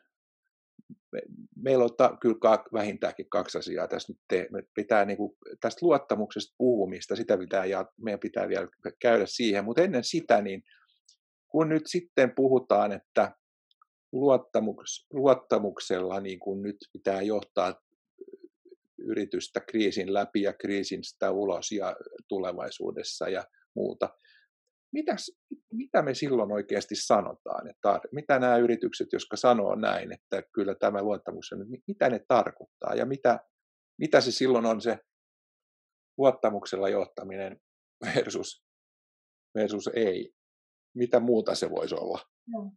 meillä 1.56 1.84
on 1.84 1.96
ta, 1.96 2.16
kyllä 2.20 2.64
vähintäänkin 2.72 3.30
kaksi 3.30 3.58
asiaa 3.58 3.88
tässä 3.88 4.12
nyt. 4.12 4.20
Te, 4.28 4.48
me 4.52 4.62
pitää 4.74 5.04
niin 5.04 5.16
kuin, 5.16 5.36
tästä 5.60 5.86
luottamuksesta 5.86 6.54
puhumista, 6.58 7.16
sitä 7.16 7.38
pitää, 7.38 7.64
ja 7.64 7.86
meidän 8.00 8.20
pitää 8.20 8.48
vielä 8.48 8.68
käydä 9.00 9.26
siihen. 9.26 9.64
Mutta 9.64 9.82
ennen 9.82 10.04
sitä, 10.04 10.42
niin 10.42 10.62
kun 11.48 11.68
nyt 11.68 11.82
sitten 11.86 12.34
puhutaan, 12.34 12.92
että 12.92 13.34
luottamuks, 14.12 15.06
luottamuksella 15.12 16.20
niin 16.20 16.40
kuin 16.40 16.62
nyt 16.62 16.76
pitää 16.92 17.22
johtaa 17.22 17.74
yritystä 19.10 19.60
kriisin 19.60 20.14
läpi 20.14 20.42
ja 20.42 20.52
kriisin 20.52 21.04
sitä 21.04 21.30
ulos 21.30 21.72
ja 21.72 21.96
tulevaisuudessa 22.28 23.28
ja 23.28 23.44
muuta. 23.76 24.08
Mitäs, 24.92 25.30
mitä 25.72 26.02
me 26.02 26.14
silloin 26.14 26.52
oikeasti 26.52 26.94
sanotaan? 26.96 27.70
Että 27.70 28.00
mitä 28.12 28.38
nämä 28.38 28.56
yritykset, 28.56 29.08
jotka 29.12 29.36
sanoo 29.36 29.74
näin, 29.74 30.12
että 30.12 30.42
kyllä 30.54 30.74
tämä 30.74 31.02
luottamus 31.02 31.52
on, 31.52 31.66
mitä 31.86 32.08
ne 32.08 32.20
tarkoittaa 32.28 32.94
ja 32.94 33.06
mitä, 33.06 33.40
mitä 33.98 34.20
se 34.20 34.32
silloin 34.32 34.66
on 34.66 34.80
se 34.80 34.98
luottamuksella 36.18 36.88
johtaminen 36.88 37.60
versus, 38.04 38.64
versus 39.54 39.90
ei? 39.94 40.32
Mitä 40.96 41.20
muuta 41.20 41.54
se 41.54 41.70
voisi 41.70 41.94
olla? 41.94 42.18
Joo. 42.52 42.72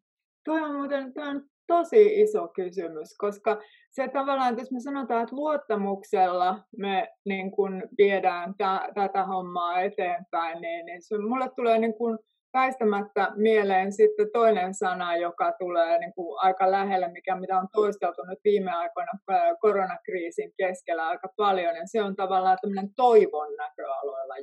Tuo 0.45 0.55
on 0.55 0.75
muuten 0.75 1.13
tuo 1.13 1.23
on 1.23 1.49
tosi 1.67 2.21
iso 2.21 2.47
kysymys, 2.47 3.17
koska 3.17 3.61
se 3.91 4.07
tavallaan, 4.07 4.57
jos 4.57 4.71
me 4.71 4.79
sanotaan, 4.79 5.23
että 5.23 5.35
luottamuksella 5.35 6.59
me 6.77 7.07
niin 7.25 7.51
kun 7.51 7.83
viedään 7.97 8.55
tä, 8.57 8.89
tätä 8.95 9.25
hommaa 9.25 9.81
eteenpäin, 9.81 10.61
niin, 10.61 10.85
niin 10.85 11.01
se, 11.01 11.17
mulle 11.17 11.49
tulee 11.55 11.79
niin 11.79 11.93
kun 11.93 12.19
väistämättä 12.53 13.31
mieleen 13.35 13.93
sitten 13.93 14.31
toinen 14.33 14.73
sana, 14.73 15.15
joka 15.15 15.51
tulee 15.59 15.99
niin 15.99 16.13
kuin 16.13 16.39
aika 16.39 16.71
lähelle, 16.71 17.07
mikä 17.07 17.35
mitä 17.35 17.57
on 17.57 17.67
toisteltu 17.73 18.23
nyt 18.23 18.39
viime 18.43 18.71
aikoina 18.71 19.11
koronakriisin 19.59 20.53
keskellä 20.57 21.07
aika 21.07 21.27
paljon, 21.37 21.75
ja 21.75 21.83
se 21.85 22.01
on 22.01 22.15
tavallaan 22.15 22.57
tämmöinen 22.61 22.93
toivon 22.95 23.55
näköaloilla 23.57 24.37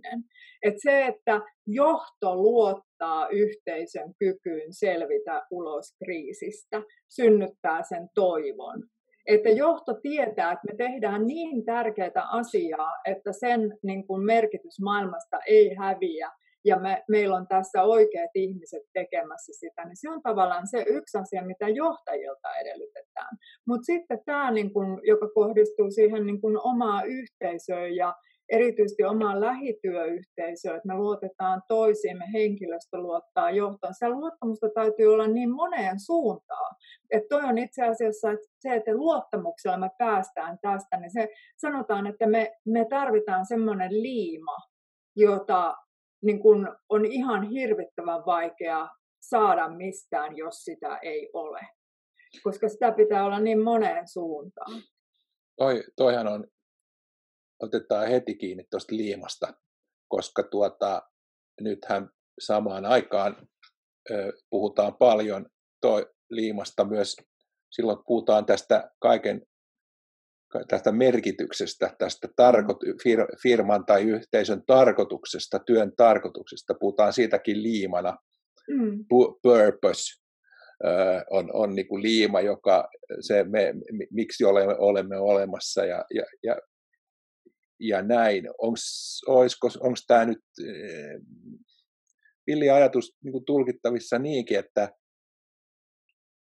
johtaminen. 0.00 0.24
Et 0.62 0.74
se, 0.82 1.06
että 1.06 1.40
johto 1.66 2.36
luottaa 2.36 3.28
yhteisön 3.28 4.14
kykyyn 4.18 4.74
selvitä 4.74 5.46
ulos 5.50 5.94
kriisistä, 6.04 6.82
synnyttää 7.08 7.82
sen 7.82 8.08
toivon. 8.14 8.82
Että 9.26 9.48
johto 9.48 9.94
tietää, 10.02 10.52
että 10.52 10.66
me 10.70 10.76
tehdään 10.76 11.26
niin 11.26 11.64
tärkeää 11.64 12.28
asiaa, 12.30 12.92
että 13.04 13.32
sen 13.32 13.78
niin 13.82 14.06
kuin 14.06 14.24
merkitys 14.24 14.80
maailmasta 14.80 15.38
ei 15.46 15.74
häviä, 15.74 16.30
ja 16.64 16.78
me, 16.78 17.02
meillä 17.08 17.36
on 17.36 17.46
tässä 17.46 17.82
oikeat 17.82 18.30
ihmiset 18.34 18.82
tekemässä 18.92 19.52
sitä, 19.52 19.84
niin 19.84 19.96
se 19.96 20.10
on 20.10 20.22
tavallaan 20.22 20.66
se 20.66 20.84
yksi 20.88 21.18
asia, 21.18 21.42
mitä 21.42 21.68
johtajilta 21.68 22.56
edellytetään. 22.60 23.36
Mutta 23.66 23.84
sitten 23.84 24.18
tämä, 24.26 24.50
niin 24.50 24.72
kun, 24.72 25.00
joka 25.04 25.28
kohdistuu 25.28 25.90
siihen 25.90 26.26
niin 26.26 26.40
kun 26.40 26.60
omaa 26.64 27.02
yhteisöön 27.02 27.96
ja 27.96 28.14
erityisesti 28.50 29.04
omaan 29.04 29.40
lähityöyhteisöön, 29.40 30.76
että 30.76 30.88
me 30.88 30.94
luotetaan 30.94 31.62
toisiimme, 31.68 32.24
henkilöstö 32.32 32.98
luottaa 32.98 33.50
johtoon. 33.50 33.94
Se 33.98 34.08
luottamusta 34.08 34.68
täytyy 34.74 35.06
olla 35.06 35.26
niin 35.26 35.50
moneen 35.50 36.00
suuntaan. 36.00 36.76
Että 37.10 37.28
toi 37.28 37.42
on 37.42 37.58
itse 37.58 37.82
asiassa 37.82 38.30
että 38.30 38.46
se, 38.58 38.74
että 38.74 38.94
luottamuksella 38.94 39.76
me 39.78 39.90
päästään 39.98 40.58
tästä, 40.62 40.96
niin 40.96 41.12
se 41.12 41.28
sanotaan, 41.56 42.06
että 42.06 42.26
me, 42.26 42.52
me 42.64 42.86
tarvitaan 42.90 43.46
semmoinen 43.46 44.02
liima, 44.02 44.56
jota 45.16 45.76
niin 46.22 46.40
kun 46.40 46.76
on 46.88 47.06
ihan 47.06 47.42
hirvittävän 47.42 48.26
vaikea 48.26 48.88
saada 49.20 49.68
mistään, 49.68 50.36
jos 50.36 50.54
sitä 50.54 50.98
ei 51.02 51.30
ole. 51.32 51.60
Koska 52.42 52.68
sitä 52.68 52.92
pitää 52.92 53.24
olla 53.24 53.40
niin 53.40 53.62
moneen 53.62 54.08
suuntaan. 54.08 54.82
Toi, 55.56 55.84
toihan 55.96 56.28
on, 56.28 56.44
otetaan 57.62 58.08
heti 58.08 58.34
kiinni 58.34 58.64
tuosta 58.70 58.96
liimasta, 58.96 59.54
koska 60.08 60.42
tuota, 60.42 61.02
nythän 61.60 62.08
samaan 62.40 62.86
aikaan 62.86 63.48
ö, 64.10 64.32
puhutaan 64.50 64.94
paljon 64.94 65.46
toi 65.80 66.06
liimasta 66.30 66.84
myös 66.84 67.16
silloin 67.70 67.98
puhutaan 68.06 68.46
tästä 68.46 68.90
kaiken 69.00 69.42
tästä 70.68 70.92
merkityksestä, 70.92 71.94
tästä 71.98 72.28
tarko- 72.36 72.78
firman 73.42 73.86
tai 73.86 74.02
yhteisön 74.02 74.62
tarkoituksesta, 74.66 75.58
työn 75.58 75.92
tarkoituksesta, 75.96 76.74
puhutaan 76.74 77.12
siitäkin 77.12 77.62
liimana. 77.62 78.16
Mm. 78.68 79.04
Purpose 79.42 80.20
on, 81.30 81.50
on 81.52 81.74
niin 81.74 81.88
kuin 81.88 82.02
liima, 82.02 82.40
joka 82.40 82.88
se 83.20 83.44
me, 83.44 83.74
miksi 84.10 84.44
olemme, 84.44 84.74
olemme 84.78 85.16
olemassa 85.16 85.84
ja, 85.84 86.04
ja, 86.14 86.24
ja, 86.42 86.56
ja 87.80 88.02
näin. 88.02 88.44
Onko 88.58 89.96
tämä 90.06 90.24
nyt 90.24 90.44
villi 92.46 92.70
ajatus 92.70 93.16
niin 93.24 93.32
kuin 93.32 93.44
tulkittavissa 93.44 94.18
niinkin, 94.18 94.58
että 94.58 94.92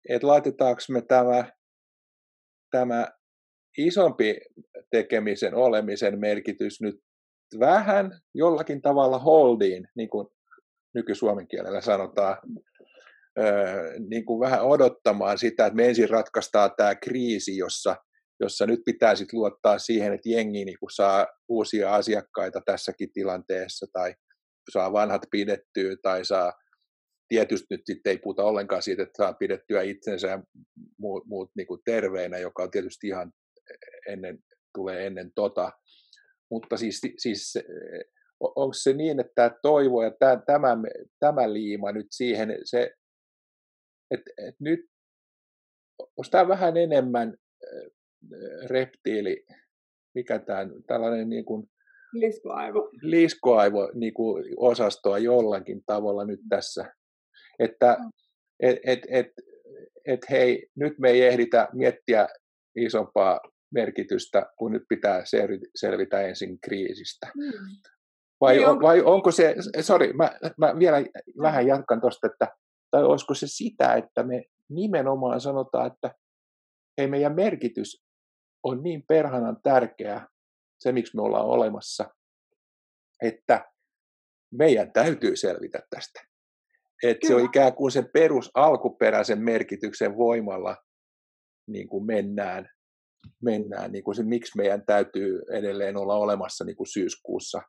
et 0.10 0.24
laitetaanko 0.24 0.82
me 0.90 1.02
tämä, 1.02 1.52
tämä 2.72 3.08
isompi 3.78 4.40
tekemisen 4.92 5.56
olemisen 5.56 6.20
merkitys 6.20 6.82
nyt 6.82 6.96
vähän 7.60 8.12
jollakin 8.36 8.82
tavalla 8.82 9.20
holdiin, 9.20 9.88
niin 9.96 10.10
kuin 10.10 10.28
nykysuomen 10.96 11.48
kielellä 11.48 11.82
sanotaan, 11.82 12.38
öö, 13.40 14.00
niin 14.10 14.26
kuin 14.26 14.40
vähän 14.40 14.62
odottamaan 14.62 15.38
sitä, 15.38 15.66
että 15.66 15.76
me 15.76 15.88
ensin 15.88 16.10
ratkaistaan 16.10 16.72
tämä 16.78 16.96
kriisi, 16.96 17.58
jossa, 17.58 17.96
jossa 18.42 18.66
nyt 18.66 18.80
pitää 18.86 19.16
sitten 19.16 19.40
luottaa 19.40 19.80
siihen, 19.80 20.14
että 20.14 20.30
jengi 20.30 20.66
niin 20.66 20.80
kuin 20.80 20.92
saa 20.92 21.28
uusia 21.50 21.96
asiakkaita 21.96 22.62
tässäkin 22.66 23.14
tilanteessa 23.14 23.86
tai 23.94 24.16
saa 24.72 24.94
vanhat 24.94 25.22
pidettyä 25.32 25.96
tai 26.02 26.26
saa 26.26 26.54
tietysti 27.28 27.66
nyt 27.70 27.82
sitten 27.86 28.12
ei 28.12 28.18
puhuta 28.18 28.44
ollenkaan 28.44 28.82
siitä, 28.82 29.04
että 29.04 29.24
saa 29.24 29.34
pidettyä 29.34 29.82
itsensä 29.82 30.28
ja 30.28 30.44
muut, 31.00 31.26
muut 31.26 31.52
niin 31.56 31.68
kuin 31.68 31.82
terveinä, 31.86 32.38
joka 32.38 32.64
on 32.64 32.72
tietysti 32.72 33.08
ihan 33.08 33.32
ennen, 34.08 34.40
tulee 34.74 35.08
ennen 35.08 35.32
tota. 35.36 35.72
Mutta 36.52 36.78
siis, 36.78 37.02
siis 37.18 37.54
onko 38.40 38.74
se 38.74 38.94
niin, 38.94 39.20
että 39.20 39.32
tämä 39.36 39.52
toivo 39.62 40.04
ja 40.04 40.12
tämä, 40.20 40.42
tämä, 40.46 40.78
tämä 41.20 41.54
liima 41.54 41.92
nyt 41.92 42.08
siihen, 42.12 42.58
se, 42.64 42.92
että, 44.12 44.32
että 44.38 44.64
nyt 44.64 44.80
onko 46.00 46.30
tämä 46.32 46.48
vähän 46.48 46.78
enemmän 46.78 47.38
reptiili, 48.70 49.46
mikä 50.16 50.40
tämä 50.40 50.68
tällainen 50.88 51.30
niin 51.30 51.46
kuin, 51.46 51.68
liskoaivo, 52.14 52.90
liskoaivo 53.02 53.92
niin 53.94 54.14
kuin 54.14 54.44
osastoa 54.58 55.18
jollakin 55.18 55.82
tavalla 55.86 56.26
nyt 56.26 56.40
tässä, 56.50 56.94
että 57.60 57.98
mm. 58.00 58.10
et, 58.60 58.78
et, 58.86 59.00
et, 59.10 59.28
et 60.08 60.20
hei, 60.30 60.68
nyt 60.76 60.94
me 61.00 61.10
ei 61.10 61.22
ehditä 61.22 61.68
miettiä 61.74 62.28
isompaa 62.76 63.40
merkitystä, 63.74 64.46
kun 64.58 64.72
nyt 64.72 64.84
pitää 64.90 65.24
selvitä 65.76 66.22
ensin 66.22 66.60
kriisistä. 66.62 67.32
Mm. 67.36 67.52
Vai, 68.42 68.56
niin 68.56 68.68
on, 68.68 68.82
vai 68.82 69.02
onko 69.02 69.32
se, 69.32 69.56
sorry, 69.82 70.14
mä, 70.14 70.32
mä 70.58 70.80
vielä 70.80 70.98
vähän 71.42 71.68
jatkan 71.68 72.02
tuosta, 72.02 72.28
että 72.28 72.48
tai 72.92 73.04
olisiko 73.04 73.34
se 73.34 73.48
sitä, 73.48 73.94
että 73.94 74.24
me 74.24 74.44
nimenomaan 74.70 75.42
sanotaan, 75.42 75.92
että 75.92 76.16
ei 76.98 77.08
meidän 77.08 77.36
merkitys 77.36 78.04
on 78.64 78.84
niin 78.84 79.04
perhanan 79.08 79.58
tärkeä, 79.64 80.28
se 80.80 80.92
miksi 80.92 81.16
me 81.16 81.22
ollaan 81.22 81.46
olemassa, 81.46 82.16
että 83.22 83.72
meidän 84.52 84.92
täytyy 84.94 85.36
selvitä 85.36 85.80
tästä. 85.90 86.22
Että 87.04 87.28
se 87.28 87.36
on 87.36 87.46
ikään 87.46 87.74
kuin 87.74 87.92
sen 87.92 88.10
perus 88.14 88.52
alkuperäisen 88.54 89.40
merkityksen 89.40 90.18
voimalla 90.18 90.78
niin 91.68 91.88
kuin 91.88 92.06
mennään 92.06 92.70
mennään, 93.44 93.92
niin 93.92 94.04
kuin 94.04 94.16
se, 94.16 94.24
miksi 94.24 94.58
meidän 94.58 94.86
täytyy 94.86 95.42
edelleen 95.52 95.98
olla 95.98 96.16
olemassa 96.16 96.66
niin 96.66 96.76
kuin 96.76 96.88
syyskuussa 96.88 97.62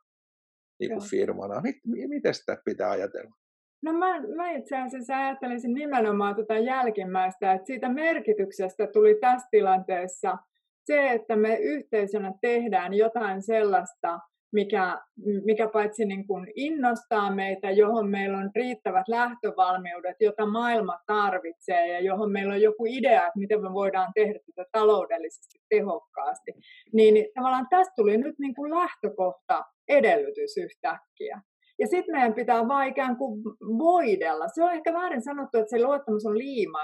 niin 0.79 0.91
kuin 0.91 1.09
firmana. 1.09 1.61
Miten 2.07 2.33
sitä 2.33 2.57
pitää 2.65 2.89
ajatella? 2.89 3.35
No 3.81 3.93
mä, 3.93 4.21
mä 4.35 4.51
itse 4.51 4.77
asiassa 4.77 5.17
ajattelisin 5.17 5.73
nimenomaan 5.73 6.35
tuota 6.35 6.57
jälkimmäistä, 6.57 7.53
että 7.53 7.65
siitä 7.65 7.89
merkityksestä 7.89 8.87
tuli 8.87 9.15
tässä 9.21 9.47
tilanteessa 9.51 10.37
se, 10.85 11.11
että 11.11 11.35
me 11.35 11.55
yhteisönä 11.55 12.33
tehdään 12.41 12.93
jotain 12.93 13.41
sellaista, 13.41 14.19
mikä, 14.53 15.01
mikä 15.45 15.67
paitsi 15.67 16.05
niin 16.05 16.27
kuin 16.27 16.47
innostaa 16.55 17.35
meitä, 17.35 17.71
johon 17.71 18.09
meillä 18.09 18.37
on 18.37 18.51
riittävät 18.55 19.07
lähtövalmiudet, 19.07 20.15
jota 20.19 20.45
maailma 20.45 20.97
tarvitsee 21.07 21.87
ja 21.87 21.99
johon 21.99 22.31
meillä 22.31 22.53
on 22.53 22.61
joku 22.61 22.85
idea, 22.87 23.27
että 23.27 23.39
miten 23.39 23.61
me 23.61 23.73
voidaan 23.73 24.11
tehdä 24.15 24.39
tätä 24.55 24.69
taloudellisesti 24.71 25.59
tehokkaasti, 25.69 26.51
niin 26.93 27.27
tavallaan 27.35 27.67
tästä 27.69 27.93
tuli 27.95 28.17
nyt 28.17 28.39
niin 28.39 28.55
kuin 28.55 28.71
lähtökohta 28.71 29.63
edellytys 29.87 30.57
yhtäkkiä. 30.57 31.41
Ja 31.79 31.87
sitten 31.87 32.15
meidän 32.15 32.33
pitää 32.33 32.67
vaan 32.67 32.87
ikään 32.87 33.17
kuin 33.17 33.43
voidella. 33.77 34.47
Se 34.47 34.63
on 34.63 34.73
ehkä 34.73 34.93
väärin 34.93 35.23
sanottu, 35.23 35.57
että 35.57 35.69
se 35.69 35.83
luottamus 35.83 36.25
on 36.25 36.37
liima. 36.37 36.79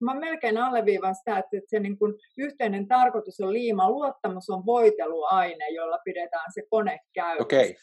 Mä 0.00 0.14
melkein 0.14 0.58
alleviivan 0.58 1.14
sitä, 1.14 1.38
että 1.38 1.60
se 1.66 1.80
niin 1.80 1.98
kuin 1.98 2.14
yhteinen 2.38 2.88
tarkoitus 2.88 3.40
on 3.40 3.52
liima. 3.52 3.90
Luottamus 3.90 4.50
on 4.50 4.66
voiteluaine, 4.66 5.68
jolla 5.68 5.98
pidetään 6.04 6.52
se 6.54 6.62
kone 6.70 6.98
käynnissä. 7.14 7.42
Okei. 7.42 7.70
Okay. 7.70 7.74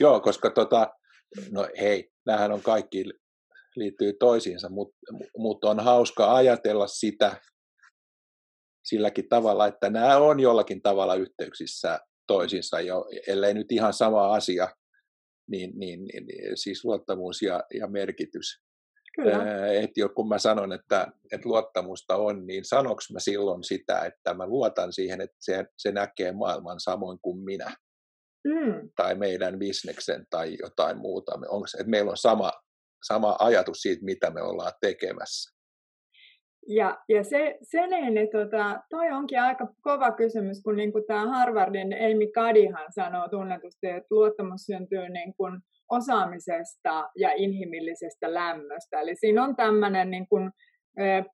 Joo, 0.00 0.20
koska 0.20 0.50
tota, 0.50 0.90
no 1.50 1.68
hei, 1.80 2.10
nämähän 2.26 2.52
on 2.52 2.62
kaikki 2.62 3.04
liittyy 3.76 4.12
toisiinsa, 4.12 4.68
mutta 4.68 4.96
mut 5.36 5.64
on 5.64 5.80
hauska 5.80 6.34
ajatella 6.34 6.86
sitä 6.86 7.36
silläkin 8.84 9.28
tavalla, 9.28 9.66
että 9.66 9.90
nämä 9.90 10.16
on 10.16 10.40
jollakin 10.40 10.82
tavalla 10.82 11.14
yhteyksissä 11.14 12.00
toisiinsa, 12.26 12.80
jo, 12.80 13.04
ellei 13.26 13.54
nyt 13.54 13.72
ihan 13.72 13.92
sama 13.92 14.34
asia, 14.34 14.68
niin, 15.50 15.72
niin, 15.78 16.04
niin, 16.04 16.26
niin 16.26 16.56
siis 16.56 16.84
luottamus 16.84 17.42
ja, 17.42 17.62
ja 17.74 17.86
merkitys. 17.86 18.62
Kyllä. 19.16 19.66
Et 19.72 19.90
kun 20.14 20.28
mä 20.28 20.38
sanon, 20.38 20.72
että, 20.72 21.06
että 21.32 21.48
luottamusta 21.48 22.16
on, 22.16 22.46
niin 22.46 22.64
sanoks 22.64 23.10
mä 23.10 23.20
silloin 23.20 23.64
sitä, 23.64 24.00
että 24.04 24.34
mä 24.34 24.46
luotan 24.46 24.92
siihen, 24.92 25.20
että 25.20 25.36
se, 25.40 25.64
se 25.78 25.92
näkee 25.92 26.32
maailman 26.32 26.80
samoin 26.80 27.18
kuin 27.22 27.44
minä. 27.44 27.74
Mm. 28.44 28.90
Tai 28.96 29.14
meidän 29.14 29.58
bisneksen 29.58 30.26
tai 30.30 30.56
jotain 30.62 30.98
muuta. 30.98 31.32
Onko 31.48 31.66
että 31.78 31.90
meillä 31.90 32.10
on 32.10 32.16
sama, 32.16 32.52
sama 33.06 33.36
ajatus 33.38 33.78
siitä, 33.78 34.04
mitä 34.04 34.30
me 34.30 34.42
ollaan 34.42 34.72
tekemässä. 34.80 35.61
Ja, 36.68 36.98
ja 37.08 37.24
se, 37.24 37.58
se 37.62 37.86
niin, 37.86 38.14
niin 38.14 38.28
tota, 38.32 38.80
toi 38.90 39.10
onkin 39.10 39.40
aika 39.40 39.66
kova 39.80 40.12
kysymys, 40.12 40.62
kun 40.62 40.76
niin 40.76 40.92
tämä 41.06 41.26
Harvardin 41.26 41.92
Amy 41.92 42.26
Cuddyhan 42.26 42.92
sanoo 42.92 43.28
tunnetusti, 43.28 43.86
että 43.86 44.14
luottamus 44.14 44.66
syntyy 44.66 45.08
niin 45.08 45.34
kuin 45.34 45.60
osaamisesta 45.90 47.10
ja 47.16 47.32
inhimillisestä 47.36 48.34
lämmöstä. 48.34 49.00
Eli 49.00 49.16
siinä 49.16 49.44
on 49.44 49.56
tämmöinen 49.56 50.10
niin 50.10 50.28
kuin 50.28 50.50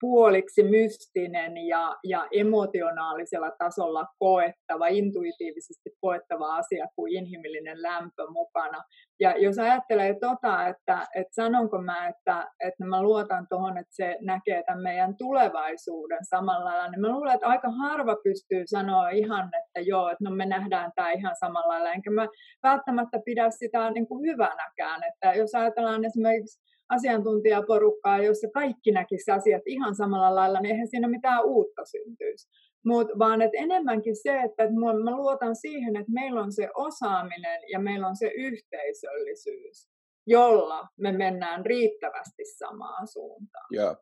puoliksi 0.00 0.62
mystinen 0.62 1.57
ja, 1.57 1.97
ja 2.05 2.27
emotionaalisella 2.33 3.50
tasolla 3.59 4.07
koettava, 4.19 4.87
intuitiivisesti 4.87 5.91
koettava 6.00 6.57
asia 6.57 6.87
kuin 6.97 7.12
inhimillinen 7.12 7.83
lämpö 7.83 8.27
mukana. 8.31 8.83
Ja 9.21 9.35
jos 9.38 9.59
ajattelee 9.59 10.15
tota, 10.21 10.67
että, 10.67 11.07
että 11.15 11.35
sanonko 11.35 11.83
mä, 11.83 12.09
että, 12.09 12.49
että 12.61 12.85
mä 12.85 13.03
luotan 13.03 13.47
tuohon, 13.49 13.79
että 13.79 13.95
se 13.95 14.19
näkee 14.21 14.62
tämän 14.67 14.83
meidän 14.83 15.17
tulevaisuuden 15.19 16.25
samalla 16.31 16.65
lailla, 16.65 16.88
niin 16.88 17.00
mä 17.00 17.09
luulen, 17.09 17.35
että 17.35 17.47
aika 17.47 17.71
harva 17.71 18.17
pystyy 18.25 18.62
sanoa 18.67 19.09
ihan, 19.09 19.50
että 19.62 19.81
joo, 19.81 20.09
että 20.11 20.25
no 20.25 20.31
me 20.31 20.47
nähdään 20.47 20.93
tämä 20.95 21.11
ihan 21.11 21.37
samalla 21.41 21.69
lailla, 21.69 21.93
enkä 21.93 22.11
mä 22.11 22.27
välttämättä 22.62 23.19
pidä 23.25 23.50
sitä 23.50 23.91
niin 23.91 24.09
kuin 24.09 24.31
hyvänäkään, 24.31 25.00
että 25.05 25.38
jos 25.38 25.55
ajatellaan 25.55 26.05
esimerkiksi 26.05 26.61
asiantuntijaporukkaa, 26.88 28.23
jossa 28.23 28.49
kaikki 28.54 28.90
näkisi 28.90 29.30
asiat 29.30 29.62
ihan 29.66 29.95
samalla 29.95 30.35
lailla, 30.35 30.61
niin 30.61 30.73
eihän 30.73 30.88
siinä 30.88 31.09
mitään 31.09 31.45
uutta 31.45 31.85
syntyisi. 31.85 32.49
Mut, 32.85 33.09
vaan 33.18 33.42
että 33.42 33.59
enemmänkin 33.59 34.16
se, 34.16 34.40
että 34.40 34.62
mä 35.04 35.16
luotan 35.16 35.57
siihen, 35.57 35.97
että 35.97 36.12
meillä 36.12 36.40
on 36.40 36.52
se 36.52 36.68
osaaminen 36.75 37.61
ja 37.73 37.78
meillä 37.78 38.09
on 38.09 38.16
se 38.16 38.26
yhteisöllisyys, 38.26 39.88
jolla 40.26 40.88
me 40.97 41.12
mennään 41.12 41.66
riittävästi 41.66 42.45
samaan 42.59 43.09
suuntaan. 43.09 43.66
Yeah. 43.75 43.97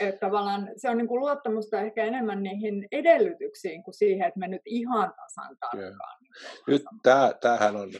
Että 0.00 0.26
tavallaan 0.26 0.70
se 0.76 0.90
on 0.90 0.96
niin 0.96 1.08
kuin 1.08 1.20
luottamusta 1.20 1.80
ehkä 1.80 2.04
enemmän 2.04 2.42
niihin 2.42 2.88
edellytyksiin 2.92 3.82
kuin 3.82 3.94
siihen, 3.94 4.28
että 4.28 4.40
me 4.40 4.48
nyt 4.48 4.62
ihan 4.64 5.14
tasan 5.16 5.56
tarkkaan. 5.60 6.18
Yeah. 6.24 6.44
Nyt 6.66 6.82
tämä, 7.02 7.32
tämähän 7.40 7.76
on 7.76 7.90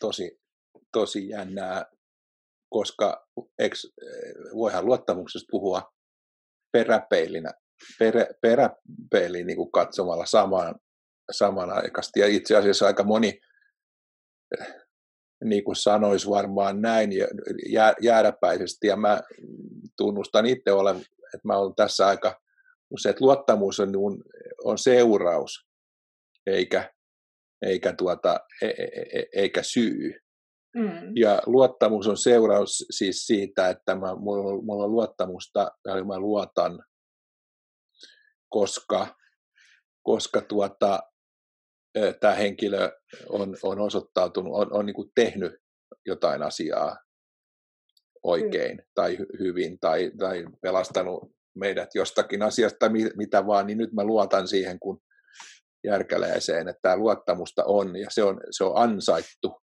tosi, 0.00 0.40
tosi 0.92 1.28
jännää 1.28 1.84
koska 2.70 3.26
eks, 3.58 3.86
voihan 4.54 4.86
luottamuksesta 4.86 5.48
puhua 5.50 5.92
peräpeilinä, 6.72 7.52
perä, 7.98 8.26
peräpeiliin 8.42 9.46
niin 9.46 9.56
kuin 9.56 9.72
katsomalla 9.72 10.26
samaan, 10.26 10.74
samanaikaisesti. 11.30 12.20
Ja 12.20 12.26
itse 12.26 12.56
asiassa 12.56 12.86
aika 12.86 13.04
moni 13.04 13.40
niin 15.44 15.64
kuin 15.64 15.76
sanoisi 15.76 16.28
varmaan 16.28 16.82
näin 16.82 17.10
jää, 17.68 17.94
jääräpäisesti, 18.00 18.86
ja 18.86 18.96
mä 18.96 19.20
tunnustan 19.96 20.46
itse 20.46 20.72
olen, 20.72 20.96
että 21.34 21.40
mä 21.44 21.56
olen 21.56 21.74
tässä 21.74 22.06
aika 22.06 22.40
usein, 22.90 23.10
että 23.10 23.24
luottamus 23.24 23.80
on, 23.80 23.92
on 24.64 24.78
seuraus, 24.78 25.66
eikä, 26.46 26.94
eikä, 27.62 27.92
tuota, 27.92 28.40
e, 28.62 28.66
e, 28.66 28.84
e, 29.18 29.24
eikä 29.32 29.62
syy. 29.62 30.20
Mm. 30.76 31.12
Ja 31.16 31.42
luottamus 31.46 32.06
on 32.06 32.16
seuraus 32.16 32.86
siis 32.90 33.26
siitä, 33.26 33.68
että 33.68 33.94
mä, 33.94 34.14
mulla, 34.14 34.62
mulla 34.62 34.84
on 34.84 34.92
luottamusta 34.92 35.70
ja 35.86 36.04
mä 36.04 36.18
luotan, 36.18 36.84
koska, 38.48 39.16
koska 40.02 40.40
tuota, 40.40 41.00
tämä 42.20 42.34
henkilö 42.34 42.90
on, 43.28 43.56
on 43.62 43.80
osoittautunut, 43.80 44.54
on, 44.54 44.72
on 44.72 44.86
niin 44.86 45.12
tehnyt 45.14 45.52
jotain 46.06 46.42
asiaa 46.42 46.96
oikein 48.22 48.76
mm. 48.76 48.84
tai 48.94 49.18
hyvin 49.38 49.78
tai, 49.80 50.10
tai 50.18 50.46
pelastanut 50.62 51.32
meidät 51.54 51.94
jostakin 51.94 52.42
asiasta 52.42 52.86
mitä 53.16 53.46
vaan, 53.46 53.66
niin 53.66 53.78
nyt 53.78 53.92
mä 53.92 54.04
luotan 54.04 54.48
siihen 54.48 54.78
kun 54.80 55.00
järkäleeseen, 55.84 56.68
että 56.68 56.80
tämä 56.82 56.96
luottamusta 56.96 57.64
on 57.64 57.96
ja 57.96 58.06
se 58.10 58.22
on, 58.22 58.40
se 58.50 58.64
on 58.64 58.72
ansaittu 58.76 59.62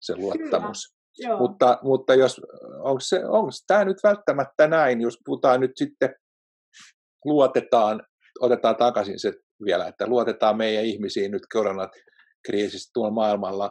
se 0.00 0.16
luottamus. 0.16 0.78
Kyllä, 1.22 1.38
mutta, 1.38 1.78
mutta 1.82 2.14
jos, 2.14 2.40
onko, 2.78 3.00
se, 3.00 3.26
onko 3.26 3.50
tämä 3.66 3.84
nyt 3.84 3.96
välttämättä 4.02 4.66
näin, 4.66 5.00
jos 5.00 5.18
puhutaan 5.24 5.60
nyt 5.60 5.72
sitten, 5.74 6.14
luotetaan, 7.24 8.02
otetaan 8.40 8.76
takaisin 8.76 9.20
se 9.20 9.32
vielä, 9.64 9.86
että 9.86 10.06
luotetaan 10.06 10.56
meidän 10.56 10.84
ihmisiin 10.84 11.30
nyt 11.30 11.42
koronakriisistä 11.52 12.90
tuolla 12.94 13.10
maailmalla, 13.10 13.70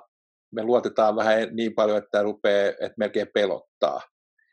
me 0.55 0.63
luotetaan 0.63 1.15
vähän 1.15 1.55
niin 1.55 1.75
paljon, 1.75 1.97
että 1.97 2.23
rupeaa, 2.23 2.69
että 2.69 2.93
melkein 2.97 3.27
pelottaa. 3.33 4.01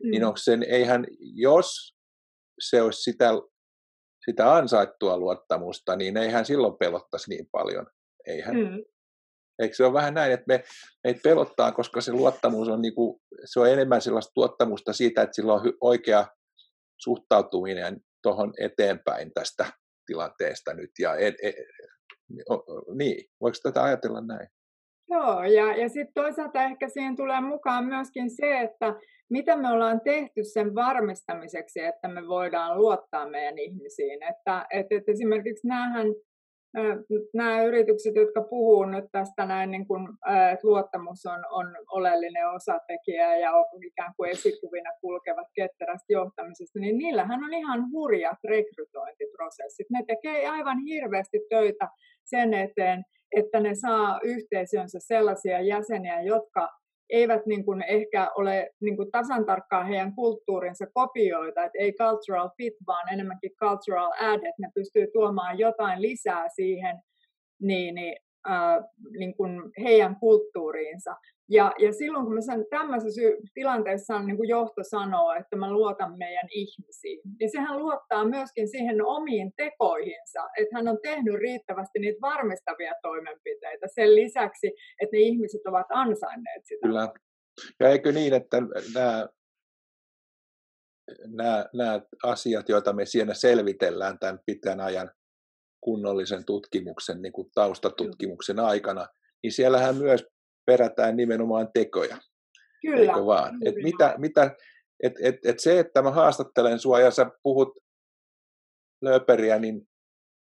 Mm. 0.03 0.11
Niin 0.11 0.25
onko 0.25 0.37
sen, 0.37 0.63
eihän, 0.63 1.07
jos 1.35 1.95
se 2.61 2.83
olisi 2.83 3.03
sitä, 3.03 3.31
sitä 4.25 4.55
ansaittua 4.55 5.19
luottamusta, 5.19 5.97
niin 5.97 6.17
eihän 6.17 6.47
silloin 6.47 6.79
pelottaisi 6.79 7.31
niin 7.31 7.47
paljon. 7.53 7.87
Eihän. 8.27 8.57
Mm. 8.57 8.85
Eikö 9.59 9.75
se 9.75 9.85
ole 9.85 9.93
vähän 9.93 10.15
näin, 10.15 10.33
että 10.33 10.45
me, 10.49 10.65
meitä 11.05 11.21
pelottaa, 11.25 11.73
koska 11.73 12.01
se 12.01 12.13
luottamus 12.13 12.69
on, 12.69 12.83
niin 12.83 12.95
kuin, 12.95 13.21
se 13.45 13.61
on 13.61 13.71
enemmän 13.71 14.01
sellaista 14.01 14.33
tuottamusta 14.35 14.93
siitä, 14.93 15.23
että 15.23 15.35
sillä 15.35 15.55
on 15.55 15.73
oikea 15.81 16.27
suhtautuminen 17.01 18.01
tuohon 18.23 18.53
eteenpäin 18.61 19.33
tästä 19.35 19.67
tilanteesta 20.07 20.75
nyt. 20.75 20.91
Ja 20.99 21.17
et, 21.17 21.35
et, 21.43 21.55
niin, 22.95 23.25
voiko 23.41 23.57
tätä 23.63 23.83
ajatella 23.83 24.21
näin? 24.21 24.49
Joo, 25.11 25.45
ja, 25.45 25.77
ja 25.77 25.89
sitten 25.89 26.15
toisaalta 26.15 26.63
ehkä 26.63 26.89
siihen 26.89 27.17
tulee 27.17 27.41
mukaan 27.41 27.85
myöskin 27.85 28.31
se, 28.31 28.61
että 28.61 28.95
mitä 29.31 29.57
me 29.57 29.69
ollaan 29.69 30.01
tehty 30.01 30.45
sen 30.45 30.75
varmistamiseksi, 30.75 31.81
että 31.81 32.09
me 32.09 32.29
voidaan 32.29 32.79
luottaa 32.79 33.29
meidän 33.29 33.59
ihmisiin. 33.59 34.23
Että, 34.23 34.67
et, 34.71 34.87
et 34.91 35.09
esimerkiksi 35.09 35.67
näähän 35.67 36.07
nämä 37.35 37.63
yritykset, 37.63 38.15
jotka 38.15 38.41
puhuu 38.43 38.85
nyt 38.85 39.05
tästä 39.13 39.47
näin, 39.47 39.71
niin 39.71 39.87
kuin, 39.87 40.09
että 40.53 40.69
luottamus 40.69 41.27
on, 41.27 41.45
on 41.51 41.67
oleellinen 41.91 42.51
osatekijä 42.51 43.37
ja 43.37 43.53
ikään 43.87 44.13
kuin 44.17 44.31
esikuvina 44.31 44.91
kulkevat 45.01 45.47
ketterästi 45.55 46.13
johtamisesta, 46.13 46.79
niin 46.79 46.99
niillähän 46.99 47.45
on 47.45 47.55
ihan 47.55 47.91
hurjat 47.91 48.39
rekrytointiprosessit. 48.45 49.87
Ne 49.91 50.05
tekee 50.07 50.49
aivan 50.49 50.79
hirveästi 50.79 51.41
töitä 51.51 51.89
sen 52.25 52.55
eteen, 52.55 53.05
että 53.37 53.61
ne 53.61 53.75
saa 53.75 54.21
yhteisönsä 54.23 54.99
sellaisia 55.01 55.61
jäseniä, 55.61 56.23
jotka 56.23 56.69
eivät 57.11 57.47
niin 57.47 57.65
kuin 57.65 57.83
ehkä 57.83 58.31
ole 58.37 58.71
niin 58.81 58.97
kuin 58.97 59.11
tasan 59.11 59.47
tarkkaan 59.47 59.87
heidän 59.87 60.15
kulttuurinsa 60.15 60.87
kopioita, 60.95 61.65
että 61.65 61.79
ei 61.79 61.93
cultural 61.93 62.51
fit, 62.57 62.75
vaan 62.87 63.13
enemmänkin 63.13 63.51
cultural 63.63 64.13
add, 64.21 64.45
että 64.45 64.63
ne 64.63 64.69
pystyy 64.75 65.07
tuomaan 65.13 65.59
jotain 65.59 66.03
lisää 66.03 66.49
siihen 66.55 66.97
niin, 67.63 67.95
niin, 67.95 68.17
äh, 68.51 68.77
niin 69.19 69.37
kuin 69.37 69.63
heidän 69.83 70.17
kulttuuriinsa. 70.21 71.17
Ja, 71.51 71.73
ja 71.79 71.93
silloin 71.93 72.25
kun 72.25 72.35
mä 72.35 72.41
sen 72.41 72.67
tämmöisessä 72.71 73.21
tilanteessa 73.55 74.23
niin 74.23 74.37
kuin 74.37 74.49
johto 74.49 74.83
sanoo, 74.91 75.33
että 75.33 75.57
mä 75.57 75.73
luotan 75.73 76.19
meidän 76.19 76.49
ihmisiin, 76.51 77.21
niin 77.41 77.51
sehän 77.51 77.79
luottaa 77.79 78.29
myöskin 78.29 78.69
siihen 78.69 79.05
omiin 79.05 79.53
tekoihinsa, 79.57 80.41
että 80.59 80.77
hän 80.77 80.89
on 80.89 80.99
tehnyt 81.03 81.35
riittävästi 81.35 81.99
niitä 81.99 82.19
varmistavia 82.21 82.93
toimenpiteitä 83.03 83.87
sen 83.95 84.15
lisäksi, 84.15 84.67
että 85.03 85.17
ne 85.17 85.19
ihmiset 85.19 85.61
ovat 85.67 85.87
ansainneet 85.91 86.63
sitä. 86.65 86.87
Kyllä. 86.87 87.09
Ja 87.81 87.89
eikö 87.89 88.13
niin, 88.13 88.35
että 88.35 88.57
nämä, 88.95 89.29
nämä, 91.37 91.67
nämä 91.75 92.01
asiat, 92.23 92.69
joita 92.69 92.93
me 92.93 93.07
siinä 93.07 93.35
selvitellään 93.35 94.19
tämän 94.19 94.39
pitkän 94.47 94.81
ajan 94.81 95.11
kunnollisen 95.81 96.45
tutkimuksen, 96.45 97.23
niin 97.23 97.33
kuin 97.33 97.51
taustatutkimuksen 97.55 98.61
aikana, 98.61 99.07
niin 99.43 99.53
siellähän 99.53 99.97
myös 99.97 100.34
perätään 100.67 101.17
nimenomaan 101.17 101.69
tekoja. 101.75 102.17
Kyllä. 102.83 103.01
Eikö 103.01 103.27
vaan? 103.27 103.59
Et 103.65 103.75
mitä, 103.75 104.15
mitä, 104.19 104.57
et, 105.03 105.13
et, 105.23 105.37
et 105.45 105.61
se, 105.61 105.79
että 105.79 106.03
mä 106.03 106.11
haastattelen 106.11 106.79
sua 106.79 107.01
ja 107.01 107.11
sä 107.11 107.31
puhut 107.43 107.69
lööperiä, 109.03 109.59
niin 109.59 109.89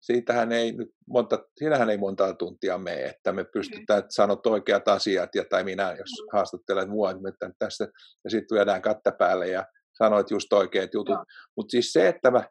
siitähän 0.01 0.51
ei 0.51 0.71
nyt 0.71 0.89
monta, 1.07 1.45
siinähän 1.57 1.89
ei 1.89 1.97
monta 1.97 2.33
tuntia 2.33 2.77
mene, 2.77 3.05
että 3.05 3.31
me 3.31 3.43
pystytään, 3.43 3.99
että 3.99 4.13
sanot 4.13 4.47
oikeat 4.47 4.87
asiat, 4.87 5.35
ja, 5.35 5.45
tai 5.49 5.63
minä, 5.63 5.91
jos 5.91 6.09
mm. 6.21 6.27
haastattelen 6.33 6.89
mua, 6.89 7.11
että 7.11 7.51
tässä, 7.59 7.87
ja 8.23 8.29
sitten 8.29 8.57
lyödään 8.57 8.81
katta 8.81 9.11
päälle 9.11 9.47
ja 9.47 9.65
sanoit 10.03 10.31
just 10.31 10.53
oikeat 10.53 10.93
jutut. 10.93 11.15
No. 11.15 11.25
Mutta 11.57 11.71
siis 11.71 11.93
se, 11.93 12.07
että 12.07 12.31
mä, 12.31 12.43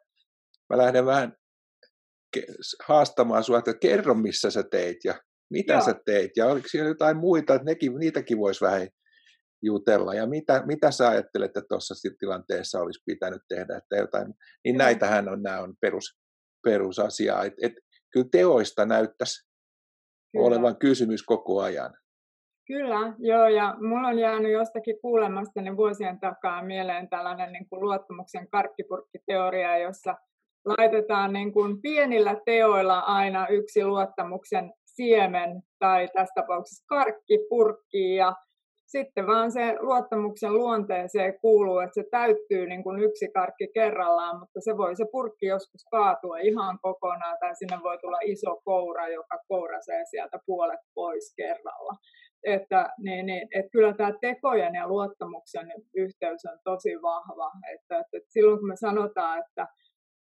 mä 0.69 0.77
lähden 0.77 1.05
vähän 1.05 1.33
haastamaan 2.87 3.43
sinua, 3.43 3.59
että 3.59 3.73
kerro 3.73 4.13
missä 4.13 4.51
sä 4.51 4.63
teit 4.71 4.97
ja 5.05 5.19
mitä 5.51 5.73
Joo. 5.73 5.85
sä 5.85 5.95
teit 6.05 6.31
ja 6.37 6.47
oliko 6.47 6.67
siellä 6.67 6.89
jotain 6.89 7.17
muita, 7.17 7.55
että 7.55 7.65
nekin, 7.65 7.95
niitäkin 7.95 8.37
voisi 8.37 8.65
vähän 8.65 8.87
jutella 9.63 10.13
ja 10.13 10.27
mitä, 10.27 10.63
mitä 10.65 10.91
sä 10.91 11.09
ajattelet, 11.09 11.49
että 11.49 11.61
tuossa 11.69 12.09
tilanteessa 12.19 12.79
olisi 12.79 13.03
pitänyt 13.05 13.41
tehdä, 13.47 13.77
että 13.77 13.95
jotain, 13.95 14.33
niin 14.63 14.77
näitähän 14.77 15.29
on, 15.29 15.43
nämä 15.43 15.61
on 15.61 15.73
perus, 15.81 16.19
perusasiaa, 16.63 17.43
että 17.43 17.67
et, 17.67 17.73
kyllä 18.13 18.27
teoista 18.31 18.85
näyttäisi 18.85 19.49
kyllä. 20.31 20.45
olevan 20.45 20.77
kysymys 20.77 21.23
koko 21.23 21.61
ajan. 21.61 21.93
Kyllä, 22.67 23.13
joo, 23.19 23.47
ja 23.47 23.75
mulla 23.79 24.07
on 24.07 24.19
jäänyt 24.19 24.51
jostakin 24.51 25.01
kuulemasta 25.01 25.61
vuosien 25.77 26.19
takaa 26.19 26.63
mieleen 26.63 27.09
tällainen 27.09 27.51
niin 27.53 27.69
kuin 27.69 27.81
luottamuksen 27.81 28.49
karkkipurkkiteoria, 28.49 29.77
jossa 29.77 30.15
laitetaan 30.65 31.33
niin 31.33 31.53
kuin 31.53 31.81
pienillä 31.81 32.41
teoilla 32.45 32.99
aina 32.99 33.47
yksi 33.47 33.85
luottamuksen 33.85 34.73
siemen 34.95 35.61
tai 35.79 36.07
tässä 36.13 36.33
tapauksessa 36.35 36.85
karkki 36.87 37.39
ja 38.15 38.33
sitten 38.91 39.27
vaan 39.27 39.51
se 39.51 39.75
luottamuksen 39.79 40.53
luonteeseen 40.53 41.39
kuuluu, 41.41 41.79
että 41.79 42.01
se 42.01 42.03
täyttyy 42.11 42.67
niin 42.67 42.83
kuin 42.83 42.99
yksi 42.99 43.27
karkki 43.33 43.67
kerrallaan, 43.73 44.39
mutta 44.39 44.59
se 44.61 44.77
voi 44.77 44.95
se 44.95 45.05
purkki 45.11 45.45
joskus 45.45 45.83
kaatua 45.91 46.37
ihan 46.37 46.79
kokonaan 46.81 47.37
tai 47.39 47.55
sinne 47.55 47.77
voi 47.83 47.97
tulla 47.97 48.17
iso 48.25 48.61
koura, 48.65 49.07
joka 49.07 49.37
kourasee 49.47 50.03
sieltä 50.09 50.37
puolet 50.45 50.79
pois 50.95 51.33
kerralla. 51.37 51.93
Että, 52.43 52.89
niin, 52.97 53.25
niin, 53.25 53.47
että 53.55 53.71
kyllä 53.71 53.93
tämä 53.93 54.13
tekojen 54.21 54.75
ja 54.75 54.87
luottamuksen 54.87 55.67
yhteys 55.95 56.45
on 56.51 56.59
tosi 56.63 57.01
vahva. 57.01 57.51
Että, 57.73 57.99
että 57.99 58.29
silloin 58.29 58.59
kun 58.59 58.67
me 58.67 58.75
sanotaan, 58.75 59.39
että 59.39 59.67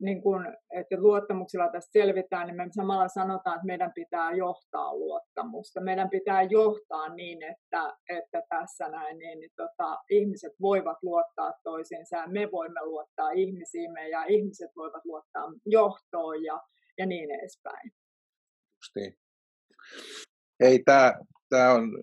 niin 0.02 0.22
kun, 0.22 0.46
että 0.70 0.96
luottamuksella 0.98 1.68
tästä 1.72 1.92
selvitään, 1.92 2.46
niin 2.46 2.56
me 2.56 2.66
samalla 2.70 3.08
sanotaan, 3.08 3.56
että 3.56 3.66
meidän 3.66 3.92
pitää 3.94 4.32
johtaa 4.32 4.94
luottamusta. 4.94 5.80
Meidän 5.80 6.10
pitää 6.10 6.42
johtaa 6.42 7.14
niin, 7.14 7.42
että, 7.42 7.96
että 8.08 8.42
tässä 8.48 8.88
näin 8.88 9.18
niin, 9.18 9.40
niin 9.40 9.50
tota, 9.56 9.98
ihmiset 10.10 10.52
voivat 10.60 10.98
luottaa 11.02 11.52
toisiinsa 11.64 12.16
ja 12.16 12.26
me 12.26 12.48
voimme 12.52 12.80
luottaa 12.84 13.30
ihmisiimme 13.30 14.08
ja 14.08 14.24
ihmiset 14.24 14.70
voivat 14.76 15.04
luottaa 15.04 15.52
johtoon 15.66 16.44
ja, 16.44 16.60
ja 16.98 17.06
niin 17.06 17.30
edespäin. 17.30 17.92
Niin. 18.96 19.14
Hei, 20.62 20.82
tämä 21.48 21.72
on, 21.74 22.02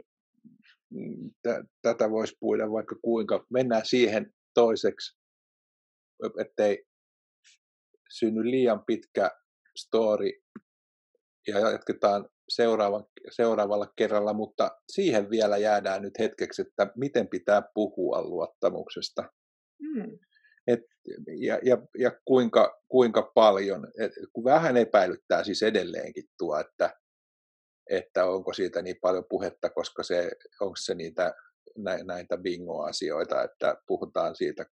t- 1.48 1.68
tätä 1.82 2.10
voisi 2.12 2.36
puida 2.40 2.72
vaikka 2.72 2.96
kuinka. 3.02 3.46
Mennään 3.50 3.86
siihen 3.86 4.34
toiseksi, 4.54 5.20
ettei 6.40 6.89
synny 8.10 8.52
liian 8.52 8.86
pitkä 8.86 9.32
story 9.78 10.30
ja 11.48 11.60
jatketaan 11.60 12.30
seuraava, 12.50 13.04
seuraavalla 13.30 13.94
kerralla, 13.96 14.34
mutta 14.34 14.72
siihen 14.92 15.30
vielä 15.30 15.58
jäädään 15.58 16.02
nyt 16.02 16.20
hetkeksi, 16.20 16.62
että 16.62 16.92
miten 16.96 17.28
pitää 17.28 17.62
puhua 17.74 18.22
luottamuksesta. 18.22 19.24
Mm. 19.82 20.20
Et, 20.68 20.80
ja, 21.40 21.60
ja, 21.64 21.78
ja 21.98 22.12
kuinka, 22.26 22.82
kuinka 22.88 23.32
paljon, 23.36 23.88
et, 24.00 24.12
kun 24.34 24.44
vähän 24.44 24.78
epäilyttää 24.78 25.44
siis 25.44 25.64
edelleenkin 25.64 26.24
tuo, 26.38 26.60
että, 26.60 26.94
että 27.90 28.26
onko 28.26 28.54
siitä 28.54 28.82
niin 28.82 28.98
paljon 29.02 29.26
puhetta, 29.30 29.70
koska 29.70 30.04
se, 30.04 30.32
onko 30.62 30.76
se 30.76 30.96
niitä 30.96 31.34
näitä 32.04 32.38
bingo-asioita, 32.38 33.44
että 33.44 33.76
puhutaan 33.88 34.36
siitä 34.36 34.66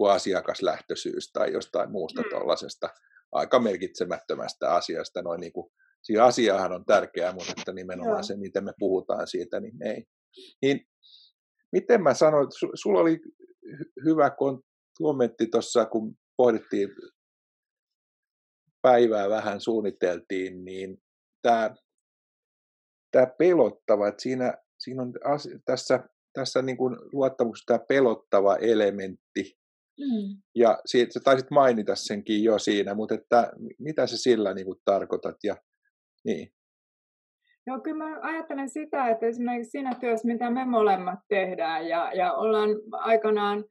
kuin 0.00 0.12
asiakaslähtöisyys 0.12 1.32
tai 1.32 1.52
jostain 1.52 1.90
muusta 1.90 2.22
mm. 2.22 2.28
tuollaisesta 2.30 2.88
aika 3.32 3.58
merkitsemättömästä 3.58 4.74
asiasta. 4.74 5.22
Noin 5.22 5.40
niin 5.40 5.52
kuin, 5.52 5.72
siinä 6.02 6.24
asiahan 6.24 6.72
on 6.72 6.84
tärkeää, 6.84 7.32
mutta 7.32 7.52
että 7.58 7.72
nimenomaan 7.72 8.16
Joo. 8.16 8.22
se, 8.22 8.36
miten 8.36 8.64
me 8.64 8.72
puhutaan 8.78 9.26
siitä, 9.26 9.60
niin 9.60 9.82
ei. 9.86 10.04
Niin, 10.62 10.80
miten 11.72 12.02
mä 12.02 12.14
sanoin, 12.14 12.44
että 12.44 12.56
sulla 12.74 13.00
oli 13.00 13.20
hyvä 14.04 14.30
kommentti 14.98 15.46
tuossa, 15.46 15.86
kun 15.86 16.14
pohdittiin 16.36 16.88
päivää 18.82 19.28
vähän 19.28 19.60
suunniteltiin, 19.60 20.64
niin 20.64 20.98
tämä, 21.42 21.74
tämä 23.10 23.26
pelottava, 23.38 24.08
että 24.08 24.22
siinä, 24.22 24.54
siinä 24.78 25.02
on 25.02 25.12
tässä, 25.64 26.08
tässä 26.32 26.62
niin 26.62 26.76
kuin 26.76 26.96
luottamuksessa 27.12 27.66
tämä 27.66 27.84
pelottava 27.88 28.56
elementti, 28.56 29.59
Mm. 30.00 30.42
Ja 30.54 30.78
siitä, 30.86 31.12
sä 31.12 31.20
taisit 31.24 31.50
mainita 31.50 31.96
senkin 31.96 32.44
jo 32.44 32.58
siinä, 32.58 32.94
mutta 32.94 33.14
että 33.14 33.52
mitä 33.78 34.06
sä 34.06 34.16
sillä 34.16 34.54
niin 34.54 34.66
kuin 34.66 34.78
tarkoitat? 34.84 35.36
Ja, 35.44 35.56
niin. 36.24 36.52
Joo, 37.66 37.80
kyllä 37.80 37.96
mä 37.96 38.18
ajattelen 38.22 38.68
sitä, 38.68 39.08
että 39.08 39.26
esimerkiksi 39.26 39.70
siinä 39.70 39.94
työssä, 39.94 40.28
mitä 40.28 40.50
me 40.50 40.64
molemmat 40.64 41.18
tehdään 41.28 41.88
ja, 41.88 42.12
ja 42.14 42.32
ollaan 42.32 42.70
aikanaan 42.92 43.64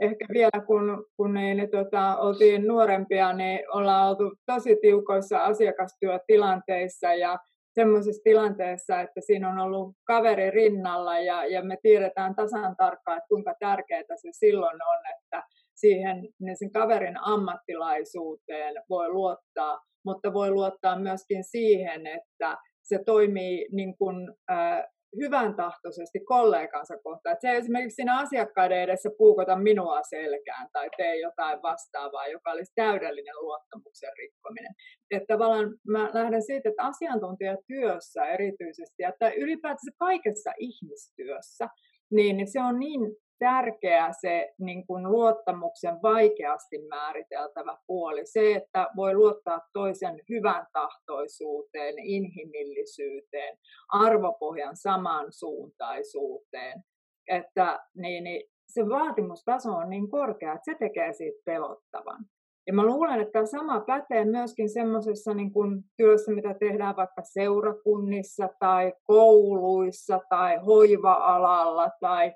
ehkä 0.00 0.26
vielä 0.32 0.64
kun, 0.66 1.06
kun 1.16 1.34
niin, 1.34 1.70
tota, 1.70 2.16
oltiin 2.16 2.66
nuorempia, 2.66 3.32
niin 3.32 3.60
ollaan 3.72 4.08
oltu 4.08 4.36
tosi 4.46 4.76
tiukoissa 4.82 5.44
asiakastyötilanteissa 5.44 7.14
ja 7.14 7.38
semmoisessa 7.72 8.22
tilanteessa, 8.24 9.00
että 9.00 9.20
siinä 9.20 9.48
on 9.50 9.58
ollut 9.58 9.94
kaveri 10.04 10.50
rinnalla 10.50 11.18
ja, 11.18 11.46
ja 11.46 11.64
me 11.64 11.78
tiedetään 11.82 12.34
tasan 12.34 12.76
tarkkaan, 12.76 13.18
että 13.18 13.28
kuinka 13.28 13.54
tärkeää 13.60 14.16
se 14.16 14.28
silloin 14.32 14.80
on, 14.82 14.98
että 15.16 15.42
siihen 15.76 16.28
niin 16.40 16.56
sen 16.56 16.72
kaverin 16.72 17.16
ammattilaisuuteen 17.20 18.74
voi 18.90 19.08
luottaa, 19.08 19.80
mutta 20.04 20.32
voi 20.32 20.50
luottaa 20.50 20.98
myöskin 20.98 21.44
siihen, 21.44 22.06
että 22.06 22.56
se 22.82 22.98
toimii 23.06 23.68
niin 23.72 23.96
kuin, 23.98 24.32
äh, 24.50 24.84
hyvän 25.20 25.54
tahtoisesti 25.54 26.20
kollegansa 26.20 26.94
kohtaan. 27.02 27.32
Että 27.32 27.48
se 27.48 27.56
esimerkiksi 27.56 27.94
siinä 27.94 28.18
asiakkaiden 28.18 28.80
edessä 28.80 29.10
puukota 29.18 29.56
minua 29.56 30.02
selkään 30.02 30.68
tai 30.72 30.88
tee 30.96 31.20
jotain 31.20 31.62
vastaavaa, 31.62 32.26
joka 32.26 32.50
olisi 32.50 32.72
täydellinen 32.74 33.34
luottamuksen 33.40 34.12
rikkominen. 34.18 34.72
Että 35.10 35.34
tavallaan 35.34 35.74
mä 35.88 36.10
lähden 36.14 36.42
siitä, 36.42 36.68
että 36.68 36.82
asiantuntijatyössä 36.82 38.24
erityisesti, 38.24 39.02
että 39.02 39.30
ylipäätänsä 39.30 39.90
kaikessa 39.98 40.52
ihmistyössä, 40.58 41.68
niin 42.10 42.52
se 42.52 42.60
on 42.60 42.78
niin 42.78 43.00
tärkeä 43.38 44.12
se 44.20 44.54
niin 44.58 44.86
kuin 44.86 45.10
luottamuksen 45.10 46.02
vaikeasti 46.02 46.78
määriteltävä 46.88 47.78
puoli. 47.86 48.26
Se, 48.26 48.54
että 48.54 48.88
voi 48.96 49.14
luottaa 49.14 49.60
toisen 49.72 50.20
hyvän 50.30 50.66
tahtoisuuteen, 50.72 51.98
inhimillisyyteen, 51.98 53.58
arvopohjan 53.88 54.76
samansuuntaisuuteen. 54.76 56.84
Että 57.28 57.80
niin, 57.94 58.24
niin 58.24 58.50
se 58.68 58.88
vaatimustaso 58.88 59.70
on 59.70 59.90
niin 59.90 60.10
korkea, 60.10 60.52
että 60.52 60.72
se 60.72 60.78
tekee 60.78 61.12
siitä 61.12 61.42
pelottavan. 61.44 62.24
Ja 62.66 62.72
mä 62.72 62.86
luulen, 62.86 63.20
että 63.20 63.32
tämä 63.32 63.46
sama 63.46 63.80
pätee 63.80 64.24
myöskin 64.24 64.70
semmoisessa 64.70 65.34
niin 65.34 65.52
kuin 65.52 65.84
työssä, 65.96 66.32
mitä 66.32 66.54
tehdään 66.54 66.96
vaikka 66.96 67.22
seurakunnissa 67.22 68.48
tai 68.58 68.92
kouluissa 69.04 70.20
tai 70.28 70.56
hoiva-alalla 70.56 71.90
tai 72.00 72.32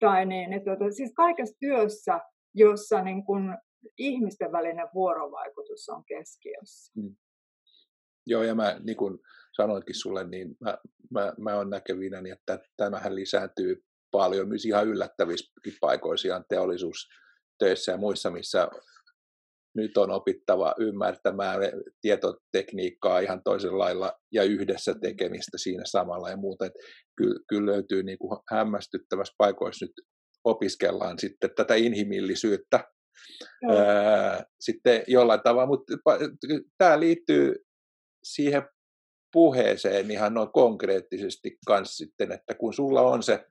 tai 0.00 0.26
niin, 0.26 0.52
että, 0.52 0.72
että 0.72 0.90
siis 0.90 1.12
kaikessa 1.16 1.56
työssä, 1.60 2.20
jossa 2.54 3.02
niin 3.02 3.24
kuin 3.24 3.58
ihmisten 3.98 4.52
välinen 4.52 4.88
vuorovaikutus 4.94 5.88
on 5.88 6.04
keskiössä. 6.04 6.92
Hmm. 7.00 7.16
Joo, 8.26 8.42
ja 8.42 8.54
mä 8.54 8.76
niin 8.82 8.96
kuin 8.96 9.18
sanoinkin 9.56 9.94
sulle, 9.94 10.24
niin 10.24 10.56
mä, 10.60 10.78
mä, 11.10 11.32
mä 11.38 11.56
olen 11.56 11.70
näkevinäni, 11.70 12.30
että 12.30 12.58
tämähän 12.76 13.14
lisääntyy 13.14 13.84
paljon 14.10 14.48
myös 14.48 14.64
ihan 14.64 14.86
yllättävissä 14.86 15.52
paikoissa, 15.80 16.28
ihan 16.28 16.44
teollisuustöissä 16.48 17.92
ja 17.92 17.98
muissa, 17.98 18.30
missä 18.30 18.68
nyt 19.76 19.96
on 19.96 20.10
opittava 20.10 20.74
ymmärtämään 20.78 21.60
tietotekniikkaa 22.00 23.18
ihan 23.18 23.40
toisella 23.44 23.78
lailla 23.78 24.12
ja 24.32 24.42
yhdessä 24.42 24.94
tekemistä 25.02 25.58
siinä 25.58 25.82
samalla 25.86 26.30
ja 26.30 26.36
muuta. 26.36 26.66
Että 26.66 26.78
kyllä, 27.16 27.40
kyllä 27.48 27.72
löytyy 27.72 28.02
niin 28.02 28.18
kuin 28.18 28.38
hämmästyttävässä 28.50 29.34
paikoissa 29.38 29.84
nyt 29.84 29.92
opiskellaan 30.44 31.18
sitten 31.18 31.50
tätä 31.56 31.74
inhimillisyyttä 31.74 32.84
ää, 33.70 34.44
sitten 34.60 35.04
jollain 35.06 35.40
tavalla, 35.44 35.66
mutta 35.66 35.92
tämä 36.78 37.00
liittyy 37.00 37.54
siihen 38.24 38.62
puheeseen 39.32 40.10
ihan 40.10 40.34
noin 40.34 40.52
konkreettisesti 40.52 41.58
kanssa 41.66 41.96
sitten, 41.96 42.32
että 42.32 42.54
kun 42.54 42.74
sulla 42.74 43.02
on 43.02 43.22
se, 43.22 43.46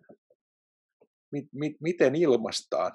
mi, 1.32 1.48
mi, 1.54 1.76
miten 1.82 2.16
ilmastaan 2.16 2.92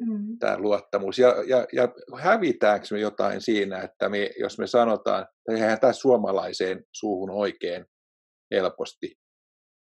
mm. 0.00 0.38
tämä 0.38 0.58
luottamus. 0.58 1.18
Ja, 1.18 1.34
ja, 1.46 1.66
ja 1.72 1.88
hävitäänkö 2.18 2.86
me 2.90 3.00
jotain 3.00 3.40
siinä, 3.40 3.78
että 3.78 4.08
me, 4.08 4.30
jos 4.38 4.58
me 4.58 4.66
sanotaan, 4.66 5.22
että 5.22 5.52
eihän 5.52 5.80
tämä 5.80 5.92
suomalaiseen 5.92 6.84
suuhun 6.92 7.30
oikein 7.30 7.86
helposti 8.50 9.14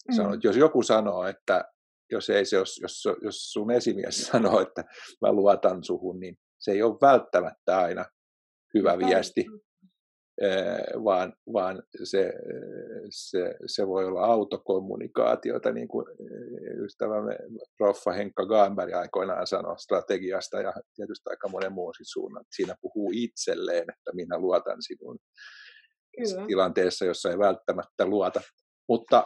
mm. 0.08 0.40
Jos 0.42 0.56
joku 0.56 0.82
sanoo, 0.82 1.24
että 1.24 1.64
jos, 2.12 2.30
ei 2.30 2.44
se, 2.44 2.56
jos, 2.56 2.78
jos, 2.82 3.04
jos 3.22 3.52
sun 3.52 3.70
esimies 3.70 4.22
sanoo, 4.32 4.60
että 4.60 4.84
mä 5.20 5.32
luotan 5.32 5.84
suhun, 5.84 6.20
niin 6.20 6.36
se 6.58 6.72
ei 6.72 6.82
ole 6.82 6.98
välttämättä 7.00 7.78
aina 7.78 8.04
hyvä 8.74 8.98
viesti 8.98 9.46
vaan, 11.04 11.32
vaan 11.52 11.82
se, 12.04 12.32
se, 13.10 13.54
se 13.66 13.86
voi 13.86 14.04
olla 14.04 14.24
autokommunikaatiota, 14.24 15.72
niin 15.72 15.88
kuin 15.88 16.06
ystävämme 16.84 17.38
Roffa 17.80 18.12
Henkka 18.12 18.46
Gaanberg 18.46 18.94
aikoinaan 18.94 19.46
sanoi 19.46 19.78
strategiasta 19.78 20.60
ja 20.60 20.72
tietysti 20.96 21.30
aika 21.30 21.48
monen 21.48 21.72
muun 21.72 21.92
suunnan. 22.02 22.44
Siinä 22.56 22.74
puhuu 22.80 23.10
itselleen, 23.14 23.82
että 23.82 24.12
minä 24.14 24.38
luotan 24.38 24.76
sinun 24.80 25.18
Kyllä. 26.16 26.46
tilanteessa, 26.46 27.04
jossa 27.04 27.30
ei 27.30 27.38
välttämättä 27.38 28.06
luota. 28.06 28.40
Mutta 28.88 29.24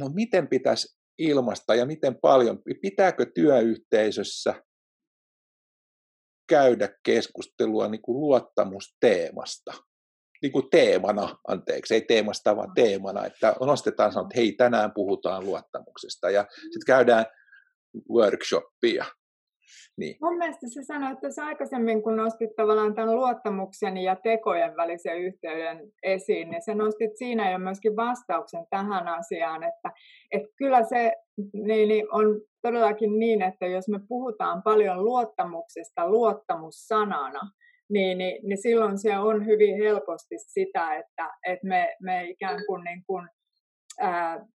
no 0.00 0.08
miten 0.08 0.48
pitäisi 0.48 0.98
ilmasta 1.18 1.74
ja 1.74 1.86
miten 1.86 2.16
paljon, 2.22 2.62
pitääkö 2.82 3.26
työyhteisössä 3.34 4.54
käydä 6.46 6.88
keskustelua 7.02 7.88
niin 7.88 8.02
kuin 8.02 8.20
luottamusteemasta. 8.20 9.72
Niin 10.42 10.52
kuin 10.52 10.70
teemana, 10.70 11.36
anteeksi, 11.48 11.94
ei 11.94 12.00
teemasta, 12.00 12.56
vaan 12.56 12.72
teemana, 12.74 13.26
että 13.26 13.54
nostetaan 13.60 14.12
sanoa, 14.12 14.26
että 14.26 14.40
hei, 14.40 14.52
tänään 14.52 14.92
puhutaan 14.92 15.44
luottamuksesta. 15.44 16.30
Ja 16.30 16.46
sitten 16.50 16.86
käydään 16.86 17.26
workshoppia 18.10 19.04
niin. 20.00 20.16
Mun 20.22 20.38
mielestä 20.38 20.66
sä 20.68 20.82
sanoit 20.82 21.20
tässä 21.20 21.44
aikaisemmin, 21.44 22.02
kun 22.02 22.16
nostit 22.16 22.50
tavallaan 22.56 22.94
tämän 22.94 23.16
luottamuksen 23.16 23.96
ja 23.96 24.16
tekojen 24.16 24.76
välisen 24.76 25.18
yhteyden 25.18 25.92
esiin, 26.02 26.50
niin 26.50 26.62
sä 26.62 26.74
nostit 26.74 27.16
siinä 27.16 27.52
jo 27.52 27.58
myöskin 27.58 27.96
vastauksen 27.96 28.66
tähän 28.70 29.08
asiaan, 29.08 29.62
että, 29.62 29.90
että 30.32 30.48
kyllä 30.56 30.82
se 30.84 31.12
niin, 31.52 31.88
niin 31.88 32.14
on 32.14 32.40
todellakin 32.62 33.18
niin, 33.18 33.42
että 33.42 33.66
jos 33.66 33.88
me 33.88 34.00
puhutaan 34.08 34.62
paljon 34.62 35.04
luottamuksesta 35.04 36.10
luottamussanana, 36.10 37.40
niin, 37.90 38.18
niin, 38.18 38.48
niin 38.48 38.62
silloin 38.62 38.98
se 38.98 39.18
on 39.18 39.46
hyvin 39.46 39.76
helposti 39.76 40.34
sitä, 40.38 40.94
että, 40.94 41.30
että 41.46 41.66
me, 41.66 41.96
me 42.02 42.24
ikään 42.28 42.60
kuin, 42.66 42.84
niin 42.84 43.02
kuin 43.06 43.28
ää, 44.00 44.46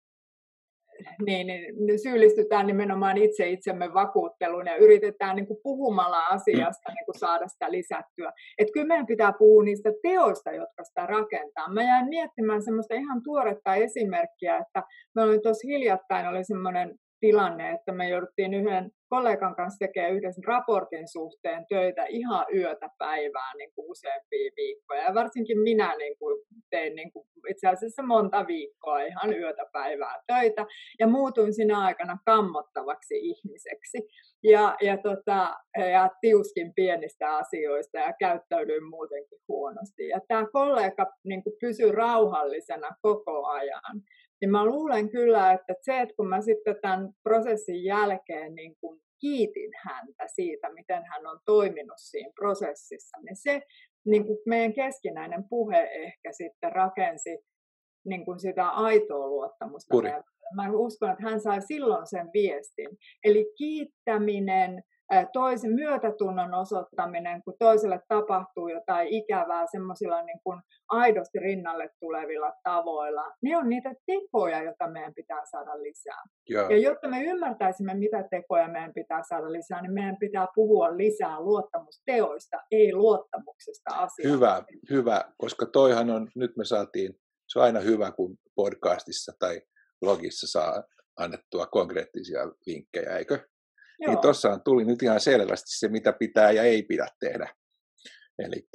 niin, 1.25 1.47
niin 1.47 1.99
syyllistytään 1.99 2.67
nimenomaan 2.67 3.17
itse 3.17 3.49
itsemme 3.49 3.93
vakuutteluun 3.93 4.67
ja 4.67 4.75
yritetään 4.75 5.35
niin 5.35 5.47
kuin 5.47 5.59
puhumalla 5.63 6.25
asiasta 6.25 6.91
niin 6.91 7.05
kuin 7.05 7.19
saada 7.19 7.47
sitä 7.47 7.71
lisättyä. 7.71 8.31
Että 8.57 8.73
kyllä 8.73 8.87
meidän 8.87 9.05
pitää 9.05 9.33
puhua 9.39 9.63
niistä 9.63 9.89
teoista, 10.01 10.51
jotka 10.51 10.83
sitä 10.83 11.05
rakentaa. 11.05 11.73
Mä 11.73 11.83
jäin 11.83 12.09
miettimään 12.09 12.61
semmoista 12.61 12.95
ihan 12.95 13.23
tuoretta 13.23 13.75
esimerkkiä, 13.75 14.57
että 14.57 14.83
me 15.15 15.21
olin 15.21 15.41
tuossa 15.41 15.67
hiljattain, 15.67 16.27
oli 16.27 16.43
semmoinen 16.43 16.95
tilanne, 17.19 17.71
että 17.71 17.91
me 17.91 18.09
jouduttiin 18.09 18.53
yhden 18.53 18.91
kollegan 19.09 19.55
kanssa 19.55 19.85
tekemään 19.85 20.13
yhdessä 20.13 20.41
raportin 20.47 21.07
suhteen 21.07 21.65
töitä 21.69 22.05
ihan 22.05 22.45
yötä 22.55 22.89
päivää 22.97 23.51
niin 23.57 23.71
kuin 23.75 23.91
useampia 23.91 24.51
viikkoja. 24.55 25.03
Ja 25.03 25.13
varsinkin 25.13 25.59
minä 25.59 25.95
niin 25.97 26.17
kuin 26.19 26.41
tein 26.69 26.95
niin 26.95 27.11
kuin 27.11 27.27
itse 27.49 27.67
asiassa 27.67 28.03
monta 28.03 28.47
viikkoa 28.47 29.01
ihan 29.01 29.33
yötä 29.33 29.65
päivää 29.71 30.21
töitä 30.27 30.65
ja 30.99 31.07
muutuin 31.07 31.53
siinä 31.53 31.79
aikana 31.79 32.17
kammottavaksi 32.25 33.15
ihmiseksi. 33.19 33.97
Ja, 34.43 34.75
ja, 34.81 34.97
tota, 34.97 35.55
ja 35.91 36.09
tiuskin 36.21 36.73
pienistä 36.73 37.35
asioista 37.35 37.97
ja 37.97 38.13
käyttäydyin 38.19 38.89
muutenkin 38.89 39.39
huonosti. 39.47 40.07
Ja 40.07 40.19
tämä 40.27 40.47
kollega 40.51 41.05
niin 41.23 41.43
kuin 41.43 41.55
pysyi 41.61 41.91
rauhallisena 41.91 42.89
koko 43.01 43.45
ajan. 43.45 44.01
Niin 44.41 44.51
mä 44.51 44.65
luulen 44.65 45.09
kyllä, 45.09 45.53
että 45.53 45.73
se, 45.81 46.01
että 46.01 46.15
kun 46.15 46.29
mä 46.29 46.41
sitten 46.41 46.75
tämän 46.81 47.09
prosessin 47.23 47.83
jälkeen 47.83 48.55
niin 48.55 48.75
kun 48.81 48.99
kiitin 49.19 49.71
häntä 49.85 50.27
siitä, 50.27 50.73
miten 50.73 51.03
hän 51.05 51.27
on 51.27 51.39
toiminut 51.45 51.97
siinä 51.97 52.31
prosessissa, 52.35 53.17
niin 53.21 53.35
se 53.35 53.61
niin 54.07 54.25
kuin 54.25 54.37
meidän 54.45 54.73
keskinäinen 54.73 55.43
puhe 55.49 55.89
ehkä 55.91 56.29
sitten 56.31 56.71
rakensi 56.71 57.37
niin 58.05 58.25
kuin 58.25 58.39
sitä 58.39 58.69
aitoa 58.69 59.27
luottamusta. 59.27 59.91
Puri. 59.91 60.11
Mä 60.55 60.69
uskon, 60.71 61.09
että 61.11 61.23
hän 61.23 61.41
sai 61.41 61.61
silloin 61.61 62.07
sen 62.07 62.29
viestin. 62.33 62.89
Eli 63.23 63.53
kiittäminen, 63.57 64.83
toisen 65.33 65.73
myötätunnon 65.73 66.53
osoittaminen, 66.53 67.43
kun 67.43 67.53
toiselle 67.59 67.99
tapahtuu 68.07 68.67
jotain 68.67 69.07
ikävää 69.07 69.65
semmoisilla 69.71 70.21
niin 70.23 70.39
kuin 70.43 70.61
aidosti 70.89 71.39
rinnalle 71.39 71.89
tulevilla 71.99 72.53
tavoilla, 72.63 73.23
ne 73.43 73.57
on 73.57 73.69
niitä 73.69 73.93
tekoja, 74.05 74.63
joita 74.63 74.87
meidän 74.89 75.13
pitää 75.13 75.41
saada 75.51 75.83
lisää. 75.83 76.23
Ja, 76.49 76.61
ja 76.61 76.77
jotta 76.77 77.07
me 77.07 77.23
ymmärtäisimme, 77.23 77.93
mitä 77.93 78.23
tekoja 78.31 78.67
meidän 78.67 78.93
pitää 78.93 79.21
saada 79.29 79.51
lisää, 79.51 79.81
niin 79.81 79.93
meidän 79.93 80.17
pitää 80.19 80.47
puhua 80.55 80.97
lisää 80.97 81.39
luottamusteoista, 81.39 82.57
ei 82.71 82.93
luottamuksesta 82.93 83.89
asiasta. 83.95 84.33
Hyvä, 84.33 84.63
hyvä, 84.89 85.21
koska 85.37 85.65
toihan 85.65 86.09
on, 86.09 86.27
nyt 86.35 86.57
me 86.57 86.65
saatiin, 86.65 87.13
se 87.47 87.59
on 87.59 87.65
aina 87.65 87.79
hyvä, 87.79 88.11
kun 88.11 88.37
podcastissa 88.55 89.31
tai 89.39 89.61
blogissa 89.99 90.47
saa 90.47 90.83
annettua 91.17 91.65
konkreettisia 91.65 92.39
vinkkejä, 92.67 93.17
eikö? 93.17 93.39
Niin 93.99 94.05
Joo. 94.05 94.13
Niin 94.13 94.21
tuossa 94.21 94.59
tuli 94.65 94.85
nyt 94.85 95.03
ihan 95.03 95.19
selvästi 95.19 95.77
se, 95.77 95.87
mitä 95.87 96.13
pitää 96.13 96.51
ja 96.51 96.63
ei 96.63 96.83
pidä 96.83 97.07
tehdä. 97.19 97.53
Eli 98.39 98.67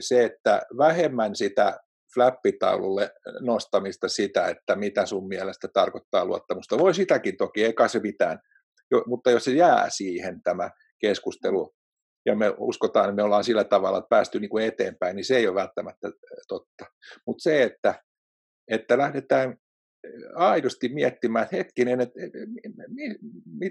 se, 0.00 0.24
että 0.24 0.62
vähemmän 0.78 1.36
sitä 1.36 1.78
flappitaululle 2.14 3.10
nostamista 3.40 4.08
sitä, 4.08 4.46
että 4.46 4.76
mitä 4.76 5.06
sun 5.06 5.28
mielestä 5.28 5.68
tarkoittaa 5.72 6.24
luottamusta. 6.24 6.78
Voi 6.78 6.94
sitäkin 6.94 7.36
toki, 7.36 7.64
eikä 7.64 7.88
se 7.88 8.00
mitään. 8.00 8.38
Jo, 8.90 9.04
mutta 9.06 9.30
jos 9.30 9.44
se 9.44 9.50
jää 9.50 9.90
siihen 9.90 10.42
tämä 10.42 10.70
keskustelu, 11.00 11.74
ja 12.26 12.36
me 12.36 12.54
uskotaan, 12.58 13.04
että 13.04 13.16
me 13.16 13.22
ollaan 13.22 13.44
sillä 13.44 13.64
tavalla 13.64 13.98
että 13.98 14.08
päästy 14.08 14.40
niin 14.40 14.50
kuin 14.50 14.64
eteenpäin, 14.64 15.16
niin 15.16 15.24
se 15.24 15.36
ei 15.36 15.48
ole 15.48 15.54
välttämättä 15.54 16.08
totta. 16.48 16.84
Mutta 17.26 17.42
se, 17.42 17.62
että, 17.62 17.94
että 18.70 18.98
lähdetään 18.98 19.56
aidosti 20.34 20.88
miettimään, 20.88 21.44
että 21.44 21.56
hetkinen, 21.56 22.00
että 22.00 22.20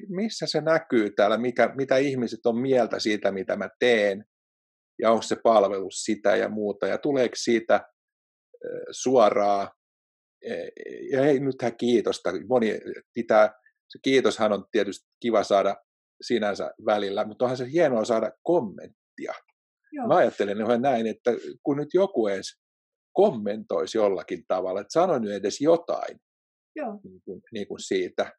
missä 0.07 0.45
se 0.47 0.61
näkyy 0.61 1.09
täällä, 1.09 1.37
mikä, 1.37 1.73
mitä 1.75 1.97
ihmiset 1.97 2.45
on 2.45 2.61
mieltä 2.61 2.99
siitä, 2.99 3.31
mitä 3.31 3.55
mä 3.55 3.69
teen, 3.79 4.25
ja 5.01 5.11
onko 5.11 5.21
se 5.21 5.35
palvelus 5.43 6.03
sitä 6.03 6.35
ja 6.35 6.49
muuta, 6.49 6.87
ja 6.87 6.97
tuleeko 6.97 7.35
siitä 7.35 7.89
suoraa, 8.91 9.71
e, 10.41 10.55
ja 11.11 11.25
ei 11.25 11.39
nythän 11.39 11.77
kiitosta, 11.77 12.29
moni 12.47 12.79
pitää, 13.13 13.49
se 13.89 13.99
kiitoshan 14.01 14.53
on 14.53 14.65
tietysti 14.71 15.09
kiva 15.19 15.43
saada 15.43 15.75
sinänsä 16.21 16.71
välillä, 16.85 17.25
mutta 17.25 17.45
onhan 17.45 17.57
se 17.57 17.71
hienoa 17.71 18.05
saada 18.05 18.31
kommenttia. 18.43 19.33
Joo. 19.91 20.07
Mä 20.07 20.15
ajattelen 20.15 20.57
näin, 20.81 21.07
että 21.07 21.31
kun 21.63 21.77
nyt 21.77 21.89
joku 21.93 22.27
edes 22.27 22.59
kommentoisi 23.19 23.97
jollakin 23.97 24.43
tavalla, 24.47 24.81
että 24.81 24.93
sano 24.93 25.19
nyt 25.19 25.31
edes 25.31 25.61
jotain 25.61 26.19
Joo. 26.75 26.99
Niin, 27.03 27.21
kuin, 27.25 27.41
niin 27.51 27.67
kuin 27.67 27.79
siitä. 27.79 28.33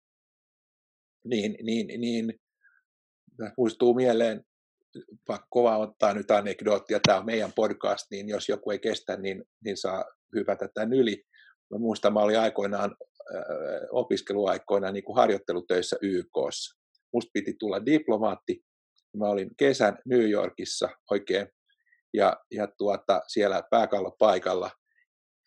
Niin, 1.24 1.56
niin, 1.62 2.00
niin 2.00 2.34
muistuu 3.58 3.94
mieleen, 3.94 4.44
pakko 5.26 5.80
ottaa 5.80 6.14
nyt 6.14 6.30
anekdoottia, 6.30 7.00
tämä 7.06 7.18
on 7.18 7.26
meidän 7.26 7.52
podcast, 7.52 8.06
niin 8.10 8.28
jos 8.28 8.48
joku 8.48 8.70
ei 8.70 8.78
kestä, 8.78 9.16
niin, 9.16 9.44
niin 9.64 9.76
saa 9.76 10.04
hypätä 10.36 10.68
tämän 10.74 10.92
yli. 10.92 11.24
Mä 11.70 11.78
muistan, 11.78 12.12
mä 12.12 12.20
olin 12.20 12.38
aikoinaan 12.38 12.96
äh, 13.34 13.44
opiskeluaikoina 13.90 14.92
niin 14.92 15.04
kuin 15.04 15.16
harjoittelutöissä 15.16 15.96
YKssa. 16.02 16.80
Musta 17.12 17.30
piti 17.32 17.54
tulla 17.58 17.86
diplomaatti. 17.86 18.64
Mä 19.16 19.28
olin 19.28 19.50
kesän 19.56 19.98
New 20.06 20.30
Yorkissa 20.30 20.88
oikein 21.10 21.48
ja, 22.14 22.36
ja 22.50 22.66
tuota, 22.78 23.20
siellä 23.26 23.62
pääkallopaikalla. 23.70 24.70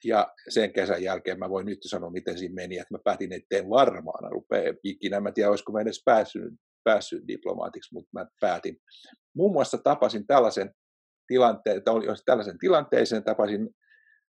Ja 0.05 0.33
sen 0.49 0.73
kesän 0.73 1.03
jälkeen 1.03 1.39
mä 1.39 1.49
voin 1.49 1.65
nyt 1.65 1.79
sanoa, 1.81 2.09
miten 2.09 2.37
siinä 2.37 2.55
meni, 2.55 2.77
että 2.77 2.93
mä 2.93 2.99
päätin, 3.03 3.33
että 3.33 3.57
en 3.57 3.69
varmaan 3.69 4.31
rupea 4.31 4.73
ikinä. 4.83 5.19
Mä 5.19 5.31
tiedä, 5.31 5.49
olisiko 5.49 5.71
mä 5.71 5.81
edes 5.81 6.01
päässyt, 6.05 6.53
päässyt 6.83 7.27
diplomaatiksi, 7.27 7.93
mutta 7.93 8.09
mä 8.13 8.25
päätin. 8.39 8.77
Muun 9.35 9.53
muassa 9.53 9.77
tapasin 9.77 10.27
tällaisen 10.27 10.71
tilanteen, 11.27 11.81
tällaisen 12.25 12.57
tilanteeseen, 12.57 13.23
tapasin 13.23 13.69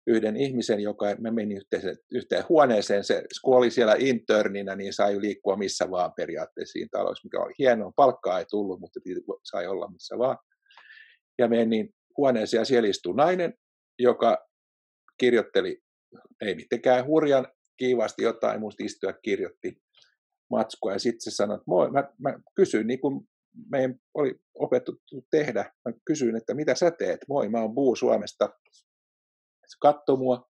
yhden 0.07 0.37
ihmisen, 0.37 0.81
joka 0.81 1.07
me 1.21 1.31
meni 1.31 1.55
yhteen, 1.55 1.97
yhteen 2.13 2.45
huoneeseen. 2.49 3.05
Se, 3.05 3.23
kun 3.45 3.57
oli 3.57 3.71
siellä 3.71 3.95
internina, 3.99 4.75
niin 4.77 4.93
sai 4.93 5.21
liikkua 5.21 5.57
missä 5.57 5.91
vaan 5.91 6.13
periaatteessa 6.17 6.73
siinä 6.73 6.89
talossa, 6.93 7.27
mikä 7.27 7.41
oli 7.41 7.55
hienoa. 7.59 7.93
Palkkaa 7.97 8.39
ei 8.39 8.45
tullut, 8.51 8.81
mutta 8.81 9.01
sai 9.43 9.67
olla 9.67 9.91
missä 9.91 10.19
vaan. 10.19 10.39
Ja 11.39 11.49
menin 11.49 11.95
huoneeseen 12.17 12.61
ja 12.61 12.65
siellä 12.65 12.89
istui 12.89 13.15
nainen, 13.15 13.55
joka 13.99 14.49
kirjoitteli, 15.19 15.83
ei 16.41 16.55
mitenkään 16.55 17.07
hurjan 17.07 17.49
kiivasti 17.77 18.23
jotain, 18.23 18.61
musta 18.61 18.85
istua 18.85 19.13
kirjoitti 19.13 19.83
matskua 20.51 20.93
ja 20.93 20.99
sitten 20.99 21.21
se 21.21 21.31
sanoi, 21.31 21.55
että 21.55 21.65
moi, 21.67 21.91
mä, 21.91 22.13
mä 22.19 22.39
kysyin, 22.55 22.87
niin 22.87 23.01
kuin 23.01 23.29
meidän 23.71 23.95
oli 24.15 24.35
opetettu 24.59 25.27
tehdä, 25.31 25.73
mä 25.85 25.93
kysyin, 26.05 26.37
että 26.37 26.55
mitä 26.55 26.75
sä 26.75 26.91
teet, 26.91 27.21
moi, 27.29 27.49
mä 27.49 27.61
oon 27.61 27.75
Buu 27.75 27.97
Suomesta. 27.97 28.49
Se 29.67 29.77
katsoi 29.81 30.17
mua 30.17 30.51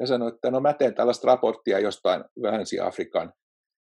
ja 0.00 0.06
sanoi, 0.06 0.32
että 0.34 0.50
no 0.50 0.60
mä 0.60 0.72
teen 0.72 0.94
tällaista 0.94 1.26
raporttia 1.26 1.78
jostain 1.78 2.24
Länsi-Afrikan 2.36 3.32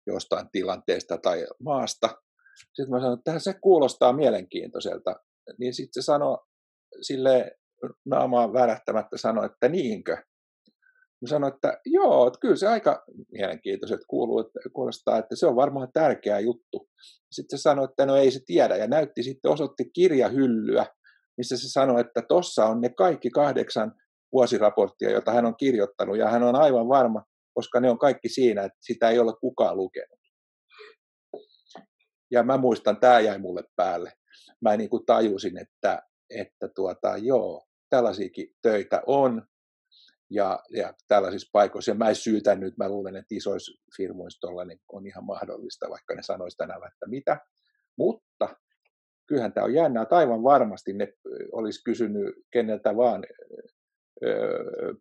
jostain 0.06 0.50
tilanteesta 0.52 1.18
tai 1.18 1.46
maasta. 1.58 2.08
Sitten 2.56 2.90
mä 2.90 3.00
sanoin, 3.00 3.18
että 3.18 3.38
se 3.38 3.54
kuulostaa 3.54 4.12
mielenkiintoiselta. 4.12 5.16
Niin 5.58 5.74
sitten 5.74 6.02
se 6.02 6.04
sanoi 6.04 6.38
sille 7.00 7.50
naamaa 8.06 8.52
värähtämättä 8.52 9.16
sanoi, 9.16 9.46
että 9.46 9.68
niinkö? 9.68 10.16
Mä 11.22 11.28
sanoin, 11.28 11.54
että 11.54 11.80
joo, 11.86 12.26
että 12.26 12.38
kyllä 12.40 12.56
se 12.56 12.66
aika 12.66 13.04
mielenkiintoiset 13.32 14.00
kuuluu, 14.08 14.40
että 14.40 14.60
kuulostaa, 14.72 15.18
että 15.18 15.36
se 15.36 15.46
on 15.46 15.56
varmaan 15.56 15.88
tärkeä 15.92 16.40
juttu. 16.40 16.88
Sitten 17.32 17.58
se 17.58 17.62
sanoi, 17.62 17.84
että 17.84 18.06
no 18.06 18.16
ei 18.16 18.30
se 18.30 18.40
tiedä, 18.46 18.76
ja 18.76 18.86
näytti 18.86 19.22
sitten, 19.22 19.50
osoitti 19.50 19.90
kirjahyllyä, 19.94 20.86
missä 21.36 21.56
se 21.56 21.68
sanoi, 21.68 22.00
että 22.00 22.22
tossa 22.28 22.66
on 22.66 22.80
ne 22.80 22.88
kaikki 22.88 23.30
kahdeksan 23.30 23.94
vuosiraporttia, 24.32 25.10
joita 25.10 25.32
hän 25.32 25.46
on 25.46 25.56
kirjoittanut, 25.56 26.18
ja 26.18 26.30
hän 26.30 26.42
on 26.42 26.56
aivan 26.56 26.88
varma, 26.88 27.22
koska 27.54 27.80
ne 27.80 27.90
on 27.90 27.98
kaikki 27.98 28.28
siinä, 28.28 28.62
että 28.62 28.78
sitä 28.80 29.10
ei 29.10 29.18
ole 29.18 29.32
kukaan 29.40 29.76
lukenut. 29.76 30.18
Ja 32.30 32.42
mä 32.42 32.56
muistan, 32.56 33.00
tämä 33.00 33.20
jäi 33.20 33.38
mulle 33.38 33.62
päälle. 33.76 34.12
mä 34.60 34.76
niin 34.76 34.90
kuin 34.90 35.06
tajusin, 35.06 35.58
että, 35.58 36.02
että 36.34 36.68
tuota, 36.74 37.16
joo, 37.16 37.66
tällaisiakin 37.90 38.48
töitä 38.62 39.02
on, 39.06 39.42
ja, 40.30 40.58
ja 40.70 40.94
tällaisissa 41.08 41.50
paikoissa, 41.52 41.90
ja 41.90 41.94
mä 41.94 42.08
en 42.08 42.14
syytä 42.14 42.54
nyt, 42.54 42.76
mä 42.76 42.88
luulen, 42.88 43.16
että 43.16 43.34
isoissa 43.34 43.82
firmoissa 43.96 44.40
tollainen 44.40 44.78
on 44.92 45.06
ihan 45.06 45.24
mahdollista, 45.24 45.90
vaikka 45.90 46.14
ne 46.14 46.22
sanoisi 46.22 46.56
tänään, 46.56 46.80
että 46.92 47.06
mitä, 47.06 47.40
mutta 47.98 48.56
kyllähän 49.26 49.52
tämä 49.52 49.64
on 49.64 49.74
jännää, 49.74 50.02
että 50.02 50.16
aivan 50.16 50.42
varmasti 50.42 50.92
ne 50.92 51.12
olisi 51.52 51.84
kysynyt 51.84 52.34
keneltä 52.50 52.96
vaan 52.96 53.24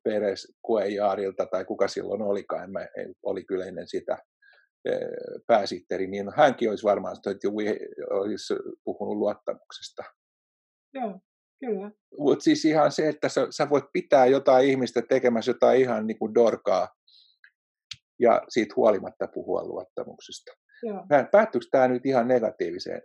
Peres 0.04 0.54
Kuejaarilta 0.62 1.46
tai 1.46 1.66
kuka 1.66 1.88
silloin 1.88 2.22
olikaan, 2.22 2.72
mä, 2.72 2.88
oli 3.24 3.44
kyllä 3.44 3.66
ennen 3.66 3.88
sitä 3.88 4.18
pääsihteeri, 5.48 6.08
niin 6.08 6.32
hänkin 6.36 6.70
olisi 6.70 6.84
varmaan 6.84 7.16
että 7.16 7.48
olisi 8.10 8.54
puhunut 8.84 9.18
luottamuksesta. 9.18 10.04
Joo, 10.94 11.20
kyllä. 11.60 11.92
Mutta 12.18 12.44
siis 12.44 12.66
ihan 12.66 12.92
se, 12.92 13.10
että 13.10 13.30
sä, 13.30 13.48
sä 13.50 13.70
voit 13.70 13.86
pitää 13.94 14.26
jotain 14.26 14.68
ihmistä 14.68 15.02
tekemässä 15.02 15.50
jotain 15.50 15.82
ihan 15.82 16.08
niin 16.08 16.20
kuin 16.20 16.34
dorkaa 16.34 16.88
ja 18.20 18.42
siitä 18.50 18.74
huolimatta 18.76 19.28
puhua 19.28 19.64
luottamuksesta. 19.64 20.52
Joo. 20.84 21.06
Päättyykö 21.32 21.68
tämä 21.72 21.88
nyt 21.88 22.06
ihan 22.06 22.28
negatiiviseen 22.28 23.02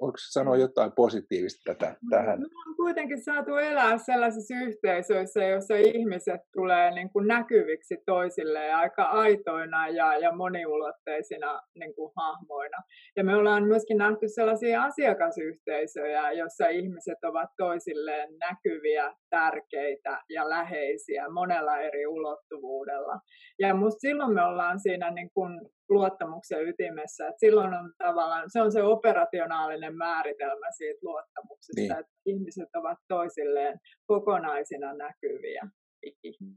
Onko 0.00 0.16
sanoa 0.30 0.54
mm. 0.54 0.60
jotain 0.60 0.92
positiivista 0.92 1.74
tätä, 1.74 1.90
no, 1.90 2.08
tähän? 2.10 2.40
Me 2.40 2.46
on 2.68 2.76
kuitenkin 2.76 3.24
saatu 3.24 3.56
elää 3.56 3.98
sellaisissa 3.98 4.54
yhteisöissä, 4.54 5.44
joissa 5.44 5.74
ihmiset 5.76 6.40
tulee 6.52 6.90
niin 6.90 7.10
kuin 7.12 7.26
näkyviksi 7.26 7.96
toisilleen 8.06 8.76
aika 8.76 9.02
aitoina 9.02 9.88
ja, 9.88 10.18
ja 10.18 10.36
moniulotteisina 10.36 11.60
niin 11.74 11.94
kuin 11.94 12.12
hahmoina. 12.16 12.78
Ja 13.16 13.24
me 13.24 13.36
ollaan 13.36 13.64
myöskin 13.64 13.98
nähty 13.98 14.28
sellaisia 14.28 14.82
asiakasyhteisöjä, 14.82 16.32
joissa 16.32 16.68
ihmiset 16.68 17.18
ovat 17.24 17.50
toisilleen 17.56 18.28
näkyviä, 18.38 19.14
tärkeitä 19.30 20.22
ja 20.28 20.48
läheisiä 20.48 21.28
monella 21.28 21.78
eri 21.78 22.06
ulottuvuudella. 22.06 23.20
Ja 23.58 23.74
musta 23.74 24.00
silloin 24.00 24.34
me 24.34 24.42
ollaan 24.44 24.80
siinä 24.80 25.10
niin 25.10 25.30
kuin 25.34 25.60
luottamuksen 25.90 26.68
ytimessä. 26.68 27.28
Et 27.28 27.34
silloin 27.38 27.74
on 27.74 27.92
tavallaan, 27.98 28.50
se 28.50 28.62
on 28.62 28.72
se 28.72 28.82
operationaalinen 28.82 29.96
määritelmä 29.96 30.66
siitä 30.76 30.98
luottamuksesta, 31.02 31.80
niin. 31.80 31.92
että 31.92 32.12
ihmiset 32.26 32.68
ovat 32.76 32.98
toisilleen 33.08 33.80
kokonaisina 34.06 34.94
näkyviä. 34.94 35.68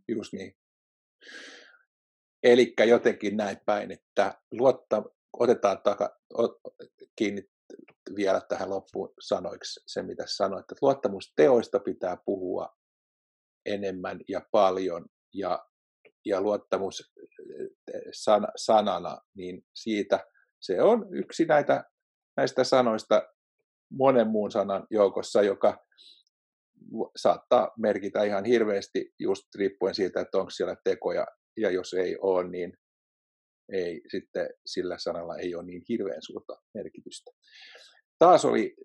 Just 0.08 0.34
niin. 0.34 0.56
Eli 2.44 2.74
jotenkin 2.88 3.38
näin 3.38 3.58
päin, 3.66 3.92
että 3.92 4.34
luotta, 4.52 5.04
otetaan 5.40 5.82
taka, 5.84 6.20
kiinni 7.16 7.44
vielä 8.16 8.42
tähän 8.50 8.70
loppuun 8.70 9.14
sanoiksi 9.20 9.84
se, 9.88 10.04
mitä 10.04 10.24
sanoit, 10.28 10.62
että 10.62 10.76
luottamusteoista 10.82 11.80
pitää 11.80 12.18
puhua 12.26 12.76
enemmän 13.66 14.20
ja 14.28 14.42
paljon, 14.52 15.06
ja 15.34 15.66
ja 16.26 16.42
luottamus 16.42 17.14
san, 18.12 18.48
sanana, 18.56 19.18
niin 19.38 19.66
siitä 19.76 20.26
se 20.62 20.82
on 20.82 21.08
yksi 21.12 21.46
näitä, 21.46 21.84
näistä 22.38 22.64
sanoista 22.64 23.30
monen 23.92 24.28
muun 24.28 24.52
sanan 24.52 24.88
joukossa, 24.90 25.42
joka 25.42 25.86
saattaa 27.16 27.72
merkitä 27.78 28.24
ihan 28.24 28.46
hirveästi 28.46 29.14
just 29.20 29.56
riippuen 29.56 29.96
siitä, 29.96 30.22
että 30.22 30.38
onko 30.38 30.50
siellä 30.50 30.76
tekoja, 30.84 31.28
ja 31.58 31.72
jos 31.72 31.94
ei 31.94 32.18
ole, 32.22 32.50
niin 32.50 32.78
ei 33.72 34.02
sitten 34.12 34.50
sillä 34.66 34.98
sanalla 34.98 35.38
ei 35.38 35.56
ole 35.56 35.64
niin 35.64 35.82
hirveän 35.90 36.22
suurta 36.22 36.56
merkitystä. 36.74 37.32
Taas 38.20 38.46
oli 38.46 38.76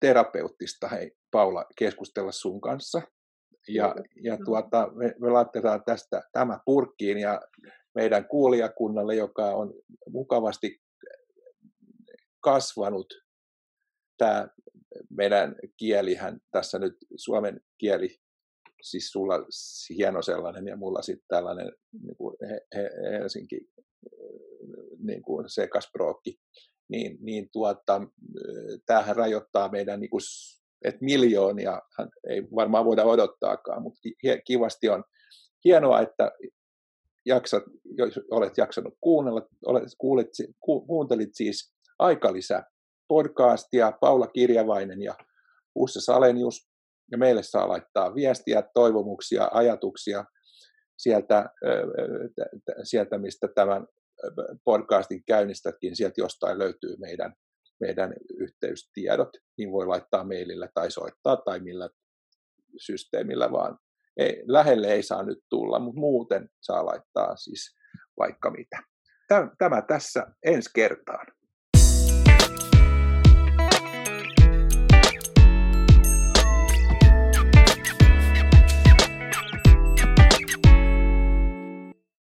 terapeuttista, 0.00 0.88
hei 0.88 1.12
Paula, 1.30 1.64
keskustella 1.78 2.32
sun 2.32 2.60
kanssa 2.60 3.02
ja, 3.68 3.94
ja 4.22 4.38
tuota, 4.44 4.90
me, 4.94 5.14
me 5.20 5.30
laitetaan 5.30 5.84
tästä 5.84 6.22
tämä 6.32 6.58
purkkiin 6.64 7.18
ja 7.18 7.40
meidän 7.94 8.28
kuulijakunnalle, 8.28 9.14
joka 9.14 9.46
on 9.46 9.74
mukavasti 10.08 10.80
kasvanut, 12.40 13.14
tämä 14.18 14.48
meidän 15.10 15.56
kielihän 15.76 16.40
tässä 16.50 16.78
nyt, 16.78 16.96
suomen 17.16 17.60
kieli, 17.78 18.18
siis 18.82 19.10
sulla 19.10 19.34
hieno 19.90 20.22
sellainen 20.22 20.66
ja 20.66 20.76
mulla 20.76 21.02
sitten 21.02 21.28
tällainen 21.28 21.72
niin 22.02 22.16
kuin 22.16 22.36
Helsinki 23.12 23.60
niin 24.98 25.22
kuin 25.22 25.48
sekasprookki, 25.48 26.40
niin, 26.88 27.18
niin 27.20 27.48
tuota, 27.52 28.00
tämähän 28.86 29.16
rajoittaa 29.16 29.68
meidän 29.68 30.00
niin 30.00 30.10
kuin 30.10 30.22
että 30.84 31.04
miljoonia 31.04 31.80
ei 32.28 32.42
varmaan 32.54 32.84
voida 32.84 33.04
odottaakaan, 33.04 33.82
mutta 33.82 34.00
kivasti 34.46 34.88
on. 34.88 35.04
Hienoa, 35.64 36.00
että 36.00 36.32
jaksat, 37.26 37.62
jos 37.98 38.20
olet 38.30 38.58
jaksanut 38.58 38.94
kuunnella, 39.00 39.42
olet, 39.66 39.84
kuulit, 39.98 40.28
ku, 40.60 40.86
kuuntelit 40.86 41.30
siis 41.32 41.74
Aikalisä 41.98 42.62
podcastia, 43.08 43.92
Paula 44.00 44.26
Kirjavainen 44.26 45.02
ja 45.02 45.14
Ussa 45.74 46.00
Salenius, 46.00 46.68
ja 47.12 47.18
meille 47.18 47.42
saa 47.42 47.68
laittaa 47.68 48.14
viestiä, 48.14 48.62
toivomuksia, 48.74 49.48
ajatuksia 49.52 50.24
sieltä, 50.98 51.50
sieltä 52.82 53.18
mistä 53.18 53.48
tämän 53.54 53.86
podcastin 54.64 55.24
käynnistätkin, 55.24 55.96
sieltä 55.96 56.20
jostain 56.20 56.58
löytyy 56.58 56.96
meidän 56.96 57.34
meidän 57.82 58.14
yhteystiedot, 58.38 59.30
niin 59.58 59.72
voi 59.72 59.86
laittaa 59.86 60.24
mailillä 60.24 60.68
tai 60.74 60.90
soittaa 60.90 61.36
tai 61.36 61.60
millä 61.60 61.88
systeemillä 62.76 63.52
vaan. 63.52 63.78
Ei, 64.16 64.42
lähelle 64.46 64.92
ei 64.92 65.02
saa 65.02 65.22
nyt 65.22 65.38
tulla, 65.50 65.78
mutta 65.78 66.00
muuten 66.00 66.48
saa 66.60 66.86
laittaa 66.86 67.36
siis 67.36 67.76
vaikka 68.18 68.50
mitä. 68.50 68.82
Tämä 69.58 69.82
tässä 69.82 70.26
ensi 70.44 70.70
kertaan. 70.74 71.26